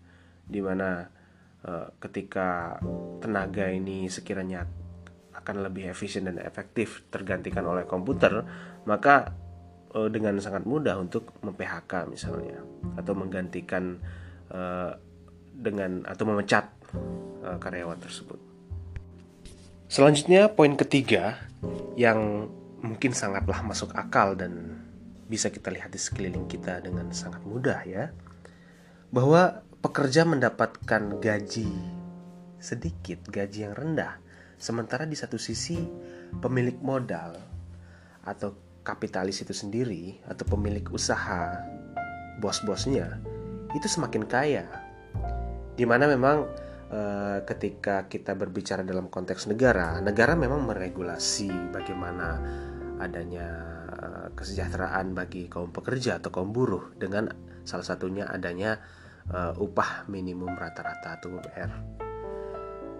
di 0.50 0.58
mana 0.64 1.04
uh, 1.62 1.68
eh, 1.68 1.88
ketika 2.00 2.80
tenaga 3.20 3.68
ini 3.68 4.08
sekiranya 4.08 4.64
akan 5.36 5.68
lebih 5.68 5.92
efisien 5.92 6.26
dan 6.26 6.40
efektif 6.40 7.04
tergantikan 7.12 7.62
oleh 7.68 7.84
komputer 7.84 8.40
maka 8.88 9.36
uh, 9.92 10.08
dengan 10.08 10.40
sangat 10.40 10.64
mudah 10.64 10.96
untuk 10.96 11.36
mem-PHK 11.44 12.08
misalnya 12.08 12.58
atau 12.96 13.12
menggantikan 13.14 14.00
dengan 15.54 16.02
atau 16.10 16.26
memecat 16.26 16.66
karyawan 17.62 18.02
tersebut 18.02 18.49
selanjutnya 19.90 20.55
poin 20.55 20.79
ketiga 20.79 21.42
yang 21.98 22.46
mungkin 22.79 23.11
sangatlah 23.11 23.61
masuk 23.66 23.90
akal 23.98 24.38
dan 24.38 24.79
bisa 25.26 25.50
kita 25.50 25.74
lihat 25.74 25.90
di 25.90 25.98
sekeliling 25.98 26.46
kita 26.46 26.79
dengan 26.79 27.11
sangat 27.11 27.42
mudah 27.42 27.83
ya 27.83 28.14
bahwa 29.11 29.66
pekerja 29.83 30.22
mendapatkan 30.22 31.18
gaji 31.18 31.74
sedikit, 32.62 33.24
gaji 33.26 33.66
yang 33.66 33.74
rendah, 33.74 34.20
sementara 34.61 35.09
di 35.09 35.18
satu 35.18 35.40
sisi 35.40 35.81
pemilik 36.38 36.79
modal 36.79 37.35
atau 38.22 38.55
kapitalis 38.87 39.42
itu 39.42 39.50
sendiri 39.50 40.22
atau 40.29 40.46
pemilik 40.46 40.85
usaha 40.92 41.66
bos-bosnya 42.38 43.18
itu 43.74 43.88
semakin 43.90 44.22
kaya. 44.29 44.66
Di 45.74 45.88
mana 45.88 46.07
memang 46.07 46.46
e, 46.90 47.00
ketika 47.46 48.11
kita 48.11 48.35
berbicara 48.35 48.83
dalam 48.83 49.07
konteks 49.07 49.46
negara, 49.46 50.03
negara 50.03 50.35
memang 50.35 50.66
meregulasi 50.66 51.70
bagaimana 51.70 52.29
adanya 53.00 53.48
eh, 53.96 54.26
kesejahteraan 54.37 55.16
bagi 55.16 55.48
kaum 55.48 55.72
pekerja 55.72 56.20
atau 56.20 56.29
kaum 56.29 56.53
buruh 56.53 56.92
dengan 57.00 57.33
salah 57.64 57.85
satunya 57.85 58.29
adanya 58.29 58.76
uh, 59.31 59.53
upah 59.57 60.09
minimum 60.09 60.53
rata-rata 60.53 61.16
atau 61.16 61.38
UMR. 61.38 61.70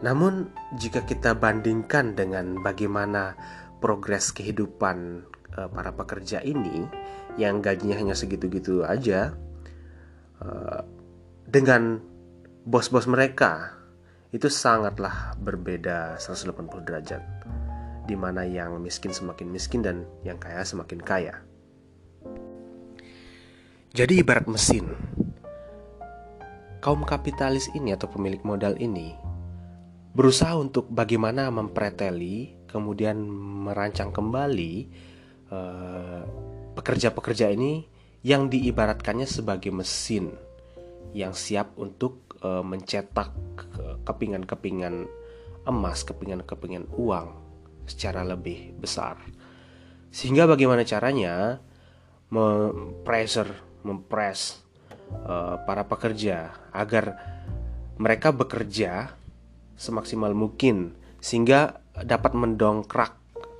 Namun 0.05 0.53
jika 0.77 1.05
kita 1.05 1.37
bandingkan 1.37 2.17
dengan 2.17 2.61
bagaimana 2.61 3.37
progres 3.81 4.33
kehidupan 4.33 5.27
para 5.51 5.91
pekerja 5.97 6.45
ini 6.45 6.87
yang 7.41 7.65
gajinya 7.65 7.97
hanya 7.99 8.15
segitu-gitu 8.15 8.85
aja 8.85 9.35
dengan 11.49 11.99
bos-bos 12.63 13.09
mereka 13.11 13.80
itu 14.31 14.47
sangatlah 14.47 15.35
berbeda 15.43 16.19
180 16.23 16.87
derajat 16.87 17.23
di 18.07 18.15
mana 18.15 18.47
yang 18.47 18.79
miskin 18.79 19.11
semakin 19.11 19.51
miskin 19.51 19.83
dan 19.83 20.07
yang 20.23 20.39
kaya 20.39 20.63
semakin 20.63 20.99
kaya. 21.03 21.35
Jadi 23.91 24.23
ibarat 24.23 24.47
mesin, 24.47 24.87
kaum 26.79 27.03
kapitalis 27.03 27.67
ini 27.75 27.91
atau 27.91 28.07
pemilik 28.07 28.41
modal 28.47 28.79
ini 28.79 29.15
berusaha 30.11 30.59
untuk 30.59 30.91
bagaimana 30.91 31.51
mempreteli 31.55 32.67
kemudian 32.67 33.19
merancang 33.67 34.11
kembali 34.11 34.75
eh, 35.51 36.23
pekerja-pekerja 36.75 37.51
ini 37.55 37.87
yang 38.27 38.51
diibaratkannya 38.51 39.27
sebagai 39.27 39.71
mesin 39.71 40.35
yang 41.15 41.35
siap 41.35 41.75
untuk 41.79 42.30
uh, 42.45 42.65
mencetak 42.65 43.33
kepingan-kepingan 44.05 45.09
emas, 45.69 46.03
kepingan-kepingan 46.05 46.89
uang 46.97 47.29
secara 47.85 48.25
lebih 48.25 48.75
besar. 48.81 49.21
Sehingga 50.11 50.47
bagaimana 50.49 50.83
caranya 50.83 51.63
mempressure, 52.31 53.83
mempres 53.83 54.63
uh, 55.27 55.61
para 55.67 55.87
pekerja 55.87 56.55
agar 56.71 57.19
mereka 58.01 58.33
bekerja 58.33 59.15
semaksimal 59.77 60.33
mungkin 60.33 60.97
sehingga 61.21 61.81
dapat 62.01 62.33
mendongkrak 62.33 63.13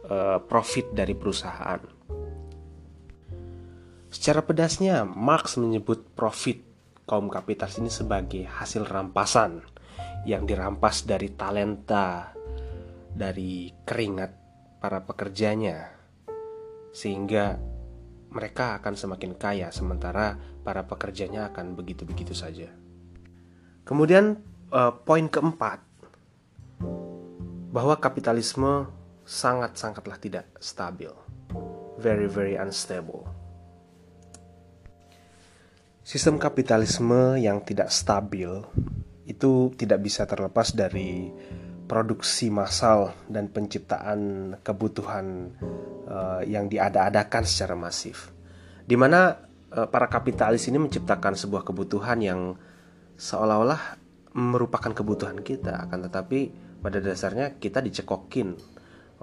uh, 0.09 0.39
profit 0.41 0.93
dari 0.97 1.13
perusahaan. 1.13 1.81
Secara 4.11 4.43
pedasnya, 4.43 5.07
Marx 5.07 5.55
menyebut 5.55 6.03
profit 6.19 6.70
kaum 7.11 7.27
kapitalis 7.27 7.83
ini 7.83 7.91
sebagai 7.91 8.47
hasil 8.47 8.87
rampasan 8.87 9.67
yang 10.23 10.47
dirampas 10.47 11.03
dari 11.03 11.35
talenta, 11.35 12.31
dari 13.11 13.75
keringat 13.83 14.31
para 14.79 15.03
pekerjanya, 15.03 15.91
sehingga 16.95 17.59
mereka 18.31 18.79
akan 18.79 18.95
semakin 18.95 19.35
kaya 19.35 19.75
sementara 19.75 20.39
para 20.63 20.87
pekerjanya 20.87 21.51
akan 21.51 21.75
begitu-begitu 21.75 22.31
saja. 22.31 22.71
Kemudian 23.83 24.39
uh, 24.71 24.95
poin 25.03 25.27
keempat 25.27 25.83
bahwa 27.75 27.99
kapitalisme 27.99 28.87
sangat-sangatlah 29.27 30.15
tidak 30.23 30.47
stabil. 30.63 31.11
Very 31.99 32.31
very 32.31 32.55
unstable. 32.55 33.40
Sistem 36.11 36.43
kapitalisme 36.43 37.39
yang 37.39 37.63
tidak 37.63 37.87
stabil 37.95 38.51
itu 39.31 39.71
tidak 39.79 40.03
bisa 40.03 40.27
terlepas 40.27 40.75
dari 40.75 41.31
produksi 41.87 42.51
massal 42.51 43.15
dan 43.31 43.47
penciptaan 43.47 44.59
kebutuhan 44.59 45.55
uh, 46.11 46.43
yang 46.43 46.67
diada-adakan 46.67 47.47
secara 47.47 47.79
masif. 47.79 48.35
Di 48.83 48.99
mana 48.99 49.39
uh, 49.71 49.87
para 49.87 50.11
kapitalis 50.11 50.67
ini 50.67 50.83
menciptakan 50.83 51.39
sebuah 51.39 51.63
kebutuhan 51.63 52.19
yang 52.19 52.59
seolah-olah 53.15 54.03
merupakan 54.35 54.91
kebutuhan 54.91 55.39
kita, 55.47 55.79
akan 55.87 56.11
tetapi 56.11 56.51
pada 56.83 56.99
dasarnya 56.99 57.55
kita 57.63 57.79
dicekokin 57.87 58.59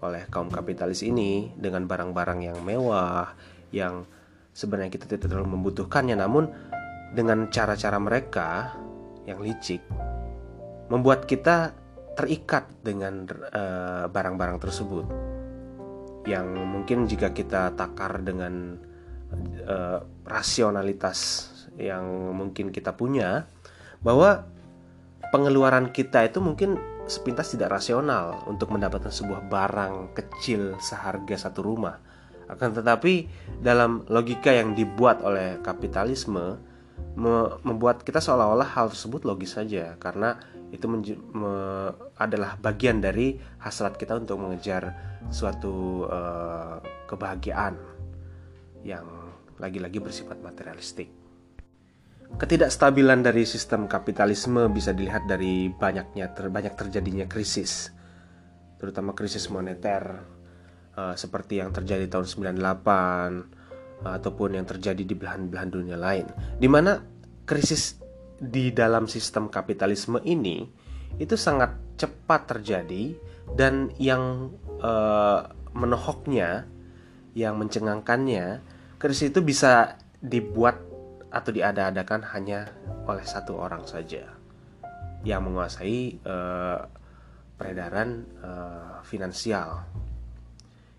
oleh 0.07 0.23
kaum 0.31 0.47
kapitalis 0.47 1.03
ini 1.03 1.51
dengan 1.51 1.83
barang-barang 1.83 2.47
yang 2.47 2.63
mewah 2.63 3.35
yang 3.75 4.07
sebenarnya 4.55 4.89
kita 4.89 5.05
tidak 5.05 5.29
terlalu 5.29 5.53
membutuhkannya 5.53 6.15
namun 6.15 6.76
dengan 7.15 7.47
cara-cara 7.47 7.97
mereka 7.99 8.75
yang 9.27 9.43
licik 9.43 9.83
membuat 10.87 11.27
kita 11.27 11.75
terikat 12.17 12.65
dengan 12.81 13.29
eh, 13.29 14.05
barang-barang 14.09 14.57
uh, 14.57 14.63
tersebut. 14.63 15.05
Yang 16.25 16.47
mungkin 16.65 16.97
jika 17.07 17.31
kita 17.31 17.71
takar 17.77 18.19
dengan 18.19 18.75
uh, 19.63 19.99
rasionalitas 20.27 21.47
yang 21.77 22.03
mungkin 22.35 22.73
kita 22.73 22.91
punya 22.91 23.47
bahwa 24.01 24.43
pengeluaran 25.29 25.93
kita 25.93 26.27
itu 26.27 26.43
mungkin 26.43 26.75
sepintas 27.07 27.55
tidak 27.55 27.79
rasional 27.79 28.43
untuk 28.43 28.75
mendapatkan 28.75 29.13
sebuah 29.13 29.47
barang 29.47 30.17
kecil 30.17 30.75
seharga 30.83 31.47
satu 31.47 31.63
rumah. 31.63 31.95
Akan 32.51 32.75
tetapi 32.75 33.27
dalam 33.63 34.03
logika 34.11 34.51
yang 34.51 34.75
dibuat 34.75 35.23
oleh 35.23 35.63
kapitalisme 35.63 36.59
membuat 37.65 38.05
kita 38.05 38.21
seolah-olah 38.21 38.77
hal 38.77 38.93
tersebut 38.93 39.25
logis 39.25 39.57
saja 39.57 39.97
karena 39.97 40.37
itu 40.69 40.85
adalah 42.21 42.59
bagian 42.61 43.01
dari 43.01 43.39
hasrat 43.63 43.97
kita 43.97 44.21
untuk 44.21 44.37
mengejar 44.37 44.93
suatu 45.33 46.05
uh, 46.05 46.77
kebahagiaan 47.07 47.73
yang 48.85 49.07
lagi-lagi 49.57 49.97
bersifat 49.97 50.37
materialistik. 50.43 51.09
Ketidakstabilan 52.27 53.23
dari 53.23 53.47
sistem 53.47 53.87
kapitalisme 53.87 54.67
bisa 54.67 54.91
dilihat 54.91 55.25
dari 55.31 55.71
banyaknya 55.71 56.35
terbanyak 56.35 56.75
terjadinya 56.75 57.25
krisis, 57.25 57.89
terutama 58.75 59.15
krisis 59.15 59.47
moneter 59.47 60.27
uh, 60.99 61.15
seperti 61.15 61.63
yang 61.63 61.71
terjadi 61.71 62.11
tahun 62.11 62.27
98 62.27 63.56
ataupun 64.05 64.57
yang 64.57 64.65
terjadi 64.67 65.01
di 65.01 65.15
belahan-belahan 65.17 65.71
dunia 65.73 65.97
lain 65.97 66.25
di 66.61 66.67
mana 66.69 67.01
krisis 67.47 67.97
di 68.37 68.69
dalam 68.69 69.09
sistem 69.09 69.49
kapitalisme 69.49 70.21
ini 70.21 70.67
itu 71.17 71.33
sangat 71.33 71.73
cepat 71.97 72.57
terjadi 72.57 73.17
dan 73.57 73.89
yang 73.97 74.53
uh, 74.83 75.49
menohoknya 75.73 76.69
yang 77.33 77.57
mencengangkannya 77.57 78.61
krisis 79.01 79.33
itu 79.33 79.41
bisa 79.41 79.97
dibuat 80.21 80.77
atau 81.29 81.51
diada-adakan 81.53 82.25
hanya 82.33 82.69
oleh 83.05 83.25
satu 83.25 83.57
orang 83.57 83.85
saja 83.85 84.25
yang 85.25 85.45
menguasai 85.45 86.21
uh, 86.23 86.79
peredaran 87.57 88.25
uh, 88.41 89.01
finansial. 89.01 89.83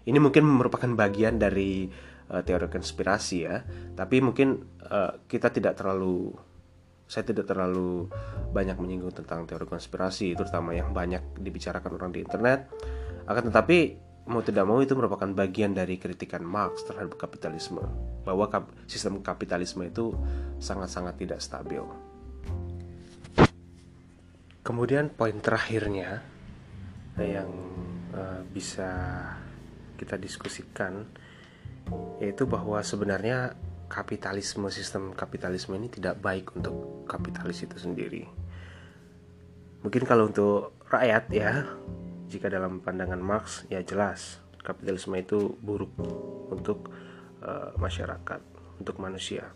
Ini 0.09 0.19
mungkin 0.19 0.45
merupakan 0.45 0.89
bagian 0.97 1.39
dari 1.39 1.87
uh, 2.31 2.43
teori 2.45 2.69
konspirasi 2.69 3.37
ya 3.45 3.63
tapi 3.97 4.21
mungkin 4.21 4.61
uh, 4.89 5.25
kita 5.29 5.53
tidak 5.53 5.77
terlalu 5.77 6.33
saya 7.09 7.25
tidak 7.25 7.49
terlalu 7.49 8.05
banyak 8.53 8.77
menyinggung 8.77 9.17
tentang 9.17 9.49
teori 9.49 9.65
konspirasi 9.65 10.37
terutama 10.37 10.77
yang 10.77 10.93
banyak 10.93 11.41
dibicarakan 11.41 11.97
orang 11.97 12.11
di 12.13 12.21
internet 12.21 12.69
akan 13.25 13.49
tetapi 13.49 14.09
mau 14.29 14.45
tidak 14.45 14.65
mau 14.69 14.77
itu 14.85 14.93
merupakan 14.93 15.33
bagian 15.33 15.73
dari 15.73 15.97
kritikan 15.97 16.45
Marx 16.45 16.85
terhadap 16.85 17.17
kapitalisme 17.17 17.81
bahwa 18.29 18.45
kap 18.53 18.69
sistem 18.85 19.25
kapitalisme 19.25 19.89
itu 19.89 20.13
sangat-sangat 20.61 21.17
tidak 21.17 21.41
stabil. 21.41 21.81
Kemudian 24.61 25.09
poin 25.09 25.41
terakhirnya 25.41 26.21
yang 27.17 27.49
uh, 28.13 28.45
bisa 28.53 28.93
kita 29.97 30.21
diskusikan 30.21 31.09
yaitu 32.19 32.45
bahwa 32.45 32.83
sebenarnya 32.83 33.55
kapitalisme 33.89 34.69
sistem 34.69 35.17
kapitalisme 35.17 35.73
ini 35.75 35.89
tidak 35.89 36.21
baik 36.21 36.53
untuk 36.55 37.09
kapitalis 37.09 37.65
itu 37.65 37.77
sendiri. 37.81 38.29
Mungkin 39.81 40.03
kalau 40.05 40.29
untuk 40.29 40.77
rakyat 40.93 41.25
ya, 41.33 41.65
jika 42.29 42.53
dalam 42.53 42.85
pandangan 42.85 43.19
Marx 43.19 43.65
ya 43.73 43.81
jelas 43.81 44.45
kapitalisme 44.61 45.17
itu 45.17 45.57
buruk 45.65 45.97
untuk 46.53 46.93
uh, 47.41 47.73
masyarakat, 47.81 48.41
untuk 48.77 49.01
manusia. 49.01 49.49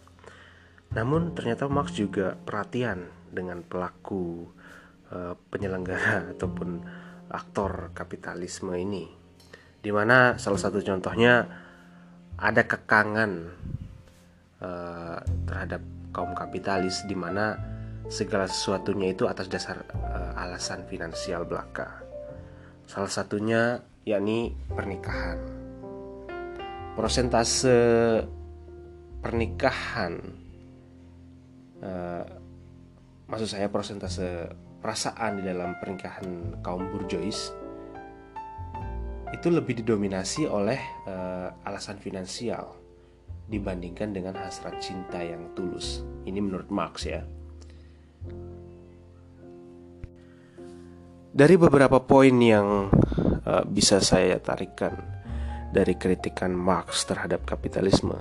Namun 0.97 1.37
ternyata 1.37 1.69
Marx 1.69 1.93
juga 1.93 2.33
perhatian 2.33 3.13
dengan 3.29 3.61
pelaku 3.61 4.49
uh, 5.13 5.37
penyelenggara 5.53 6.25
ataupun 6.37 6.81
aktor 7.29 7.93
kapitalisme 7.93 8.73
ini. 8.77 9.09
Di 9.83 9.91
mana 9.91 10.41
salah 10.41 10.61
satu 10.61 10.81
contohnya 10.81 11.45
ada 12.39 12.63
kekangan 12.65 13.53
uh, 14.63 15.19
terhadap 15.49 15.83
kaum 16.13 16.37
kapitalis 16.37 17.05
di 17.09 17.17
mana 17.17 17.57
segala 18.13 18.45
sesuatunya 18.45 19.15
itu 19.15 19.25
atas 19.25 19.49
dasar 19.49 19.85
uh, 19.97 20.33
alasan 20.37 20.85
finansial 20.89 21.49
belaka. 21.49 22.03
Salah 22.85 23.09
satunya 23.09 23.81
yakni 24.05 24.53
pernikahan. 24.69 25.39
Prosentase 26.93 27.79
pernikahan 29.23 30.21
uh, 31.81 32.25
maksud 33.31 33.49
saya 33.49 33.73
prosentase 33.73 34.51
perasaan 34.83 35.41
di 35.41 35.43
dalam 35.47 35.79
pernikahan 35.79 36.59
kaum 36.61 36.91
burjois 36.91 37.55
itu 39.33 39.49
lebih 39.49 39.81
didominasi 39.81 40.45
oleh 40.45 40.79
uh, 41.09 41.49
alasan 41.65 41.97
finansial 41.97 42.77
dibandingkan 43.49 44.13
dengan 44.13 44.37
hasrat 44.37 44.77
cinta 44.85 45.25
yang 45.25 45.57
tulus. 45.57 46.05
Ini 46.29 46.39
menurut 46.39 46.69
Marx 46.69 47.09
ya. 47.09 47.25
Dari 51.33 51.57
beberapa 51.57 51.97
poin 52.05 52.37
yang 52.37 52.93
uh, 53.49 53.65
bisa 53.65 54.05
saya 54.05 54.37
tarikan 54.37 54.93
dari 55.73 55.97
kritikan 55.97 56.53
Marx 56.53 57.09
terhadap 57.09 57.49
kapitalisme, 57.49 58.21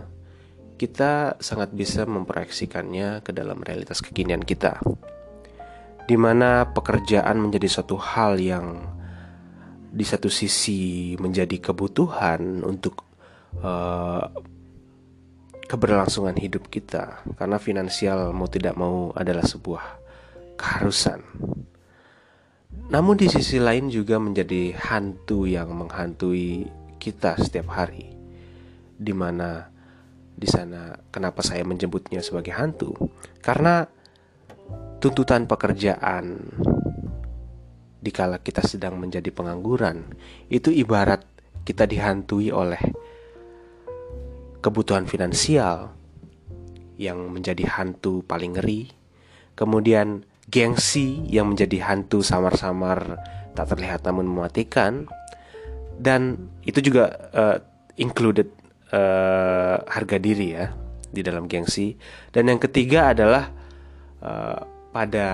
kita 0.80 1.36
sangat 1.44 1.76
bisa 1.76 2.08
memproyeksikannya 2.08 3.20
ke 3.20 3.36
dalam 3.36 3.60
realitas 3.68 4.00
kekinian 4.00 4.40
kita, 4.40 4.80
di 6.08 6.16
mana 6.16 6.72
pekerjaan 6.72 7.36
menjadi 7.44 7.84
satu 7.84 8.00
hal 8.00 8.40
yang 8.40 8.80
di 9.92 10.06
satu 10.08 10.32
sisi 10.32 11.14
menjadi 11.20 11.60
kebutuhan 11.60 12.64
untuk 12.64 13.04
uh, 13.60 14.24
keberlangsungan 15.68 16.36
hidup 16.40 16.72
kita 16.72 17.24
karena 17.36 17.60
finansial 17.60 18.32
mau 18.32 18.48
tidak 18.48 18.80
mau 18.80 19.12
adalah 19.16 19.44
sebuah 19.44 19.84
keharusan. 20.56 21.20
Namun 22.92 23.16
di 23.20 23.28
sisi 23.32 23.60
lain 23.60 23.88
juga 23.88 24.20
menjadi 24.20 24.76
hantu 24.76 25.48
yang 25.48 25.72
menghantui 25.76 26.68
kita 27.00 27.40
setiap 27.40 27.72
hari. 27.72 28.12
Di 28.96 29.16
mana 29.16 29.68
di 30.32 30.48
sana 30.48 30.96
kenapa 31.08 31.40
saya 31.44 31.64
menyebutnya 31.64 32.20
sebagai 32.20 32.52
hantu? 32.56 32.92
Karena 33.40 33.88
tuntutan 35.00 35.48
pekerjaan 35.48 36.36
dikala 38.02 38.42
kita 38.42 38.66
sedang 38.66 38.98
menjadi 38.98 39.30
pengangguran, 39.30 40.10
itu 40.50 40.74
ibarat 40.74 41.22
kita 41.62 41.86
dihantui 41.86 42.50
oleh 42.50 42.82
kebutuhan 44.62 45.06
finansial 45.06 45.94
yang 46.98 47.30
menjadi 47.30 47.66
hantu 47.66 48.26
paling 48.26 48.58
ngeri, 48.58 48.90
kemudian 49.54 50.26
gengsi 50.50 51.22
yang 51.30 51.54
menjadi 51.54 51.94
hantu 51.94 52.26
samar-samar 52.26 53.22
tak 53.54 53.74
terlihat 53.74 54.02
namun 54.06 54.26
mematikan, 54.26 55.06
dan 56.02 56.50
itu 56.66 56.82
juga 56.82 57.14
uh, 57.34 57.58
included 58.02 58.50
uh, 58.90 59.82
harga 59.86 60.18
diri 60.18 60.58
ya 60.58 60.74
di 61.10 61.22
dalam 61.22 61.46
gengsi. 61.46 61.94
Dan 62.34 62.50
yang 62.50 62.58
ketiga 62.58 63.14
adalah 63.14 63.50
uh, 64.26 64.60
pada 64.90 65.28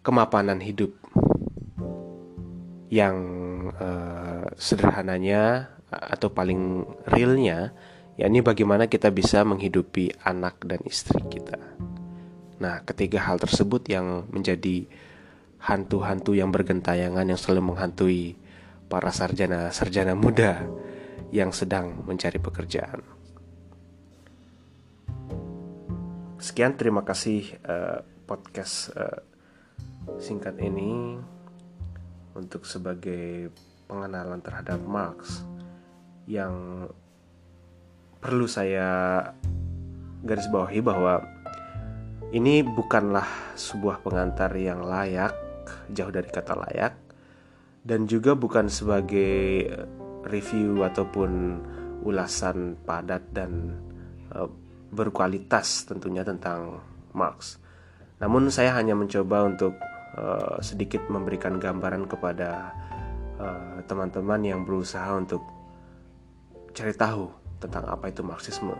kemapanan 0.00 0.60
hidup 0.64 0.96
yang 2.90 3.16
uh, 3.76 4.48
sederhananya 4.56 5.70
atau 5.90 6.30
paling 6.30 6.86
realnya 7.06 7.70
yakni 8.18 8.44
bagaimana 8.44 8.86
kita 8.86 9.08
bisa 9.14 9.46
menghidupi 9.46 10.12
anak 10.26 10.60
dan 10.66 10.82
istri 10.84 11.22
kita. 11.30 11.56
Nah, 12.60 12.84
ketiga 12.84 13.24
hal 13.24 13.40
tersebut 13.40 13.88
yang 13.88 14.28
menjadi 14.28 14.84
hantu-hantu 15.60 16.36
yang 16.36 16.52
bergentayangan 16.52 17.24
yang 17.24 17.40
selalu 17.40 17.72
menghantui 17.72 18.36
para 18.92 19.08
sarjana-sarjana 19.08 20.12
muda 20.12 20.68
yang 21.32 21.54
sedang 21.54 22.04
mencari 22.04 22.36
pekerjaan. 22.36 23.00
Sekian 26.40 26.76
terima 26.76 27.04
kasih 27.04 27.56
uh, 27.64 28.04
podcast 28.28 28.92
uh, 28.96 29.29
singkat 30.20 30.56
ini 30.60 31.20
untuk 32.36 32.64
sebagai 32.64 33.52
pengenalan 33.90 34.40
terhadap 34.40 34.78
Marx 34.80 35.44
yang 36.30 36.86
perlu 38.20 38.46
saya 38.46 39.20
garis 40.22 40.46
bawahi 40.52 40.80
bahwa 40.84 41.24
ini 42.30 42.62
bukanlah 42.62 43.26
sebuah 43.58 44.06
pengantar 44.06 44.54
yang 44.54 44.86
layak, 44.86 45.34
jauh 45.90 46.14
dari 46.14 46.30
kata 46.30 46.54
layak, 46.54 46.94
dan 47.82 48.06
juga 48.06 48.38
bukan 48.38 48.70
sebagai 48.70 49.66
review 50.28 50.86
ataupun 50.86 51.58
ulasan 52.06 52.78
padat 52.86 53.24
dan 53.34 53.74
uh, 54.30 54.46
berkualitas 54.94 55.90
tentunya 55.90 56.22
tentang 56.22 56.78
Marx. 57.10 57.58
Namun 58.20 58.52
saya 58.52 58.76
hanya 58.76 58.94
mencoba 58.94 59.48
untuk 59.48 59.74
uh, 60.16 60.58
sedikit 60.62 61.06
memberikan 61.10 61.60
gambaran 61.60 62.06
kepada 62.08 62.74
teman 63.40 63.88
teman-teman 63.88 64.40
yang 64.44 64.60
berusaha 64.68 65.16
untuk 65.16 65.40
cari 66.76 66.92
tahu 66.92 67.32
tentang 67.56 67.88
apa 67.88 68.12
itu 68.12 68.20
Marxisme. 68.20 68.76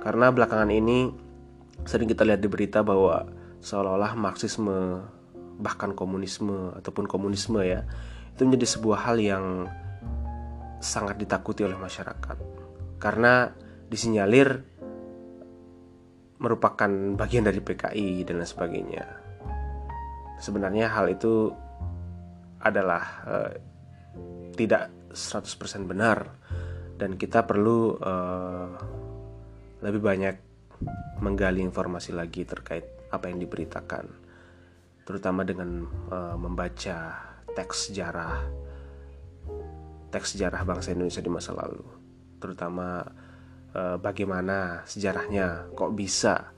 Karena 0.00 0.32
belakangan 0.32 0.72
ini 0.72 1.12
sering 1.84 2.08
kita 2.08 2.24
lihat 2.24 2.40
di 2.40 2.48
berita 2.48 2.80
bahwa 2.80 3.28
seolah-olah 3.60 4.16
Marxisme 4.16 5.04
bahkan 5.60 5.92
komunisme 5.92 6.72
ataupun 6.80 7.04
komunisme 7.04 7.60
ya 7.60 7.84
itu 8.32 8.48
menjadi 8.48 8.80
sebuah 8.80 9.12
hal 9.12 9.20
yang 9.20 9.68
sangat 10.80 11.20
ditakuti 11.20 11.60
oleh 11.60 11.76
masyarakat 11.76 12.40
karena 12.96 13.52
disinyalir 13.92 14.64
merupakan 16.40 16.88
bagian 17.20 17.44
dari 17.44 17.60
PKI 17.60 18.24
dan 18.24 18.40
lain 18.40 18.48
sebagainya. 18.48 19.04
Sebenarnya 20.40 20.88
hal 20.88 21.12
itu 21.12 21.52
adalah 22.60 23.04
uh, 23.28 23.52
tidak 24.56 24.88
100% 25.12 25.84
benar. 25.84 26.36
Dan 26.96 27.16
kita 27.16 27.44
perlu 27.44 27.96
uh, 27.96 28.68
lebih 29.80 30.00
banyak 30.00 30.36
menggali 31.20 31.60
informasi 31.64 32.12
lagi 32.16 32.44
terkait 32.44 32.84
apa 33.12 33.28
yang 33.28 33.40
diberitakan. 33.40 34.08
Terutama 35.04 35.44
dengan 35.44 35.84
uh, 36.12 36.36
membaca 36.36 37.28
teks 37.52 37.90
sejarah 37.90 38.32
teks 40.10 40.34
sejarah 40.34 40.66
bangsa 40.66 40.92
Indonesia 40.92 41.22
di 41.22 41.30
masa 41.30 41.54
lalu. 41.54 41.86
Terutama 42.42 43.00
uh, 43.72 43.96
bagaimana 43.96 44.82
sejarahnya 44.84 45.70
kok 45.72 45.94
bisa 45.94 46.50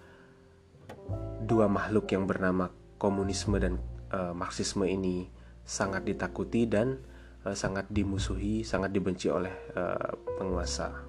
dua 1.42 1.68
makhluk 1.68 2.08
yang 2.10 2.24
bernama 2.24 2.70
komunisme 3.02 3.58
dan 3.58 3.82
uh, 4.14 4.30
marxisme 4.30 4.86
ini 4.86 5.26
sangat 5.66 6.06
ditakuti 6.06 6.70
dan 6.70 7.02
uh, 7.42 7.58
sangat 7.58 7.90
dimusuhi, 7.90 8.62
sangat 8.62 8.94
dibenci 8.94 9.26
oleh 9.26 9.50
uh, 9.74 10.14
penguasa. 10.38 11.02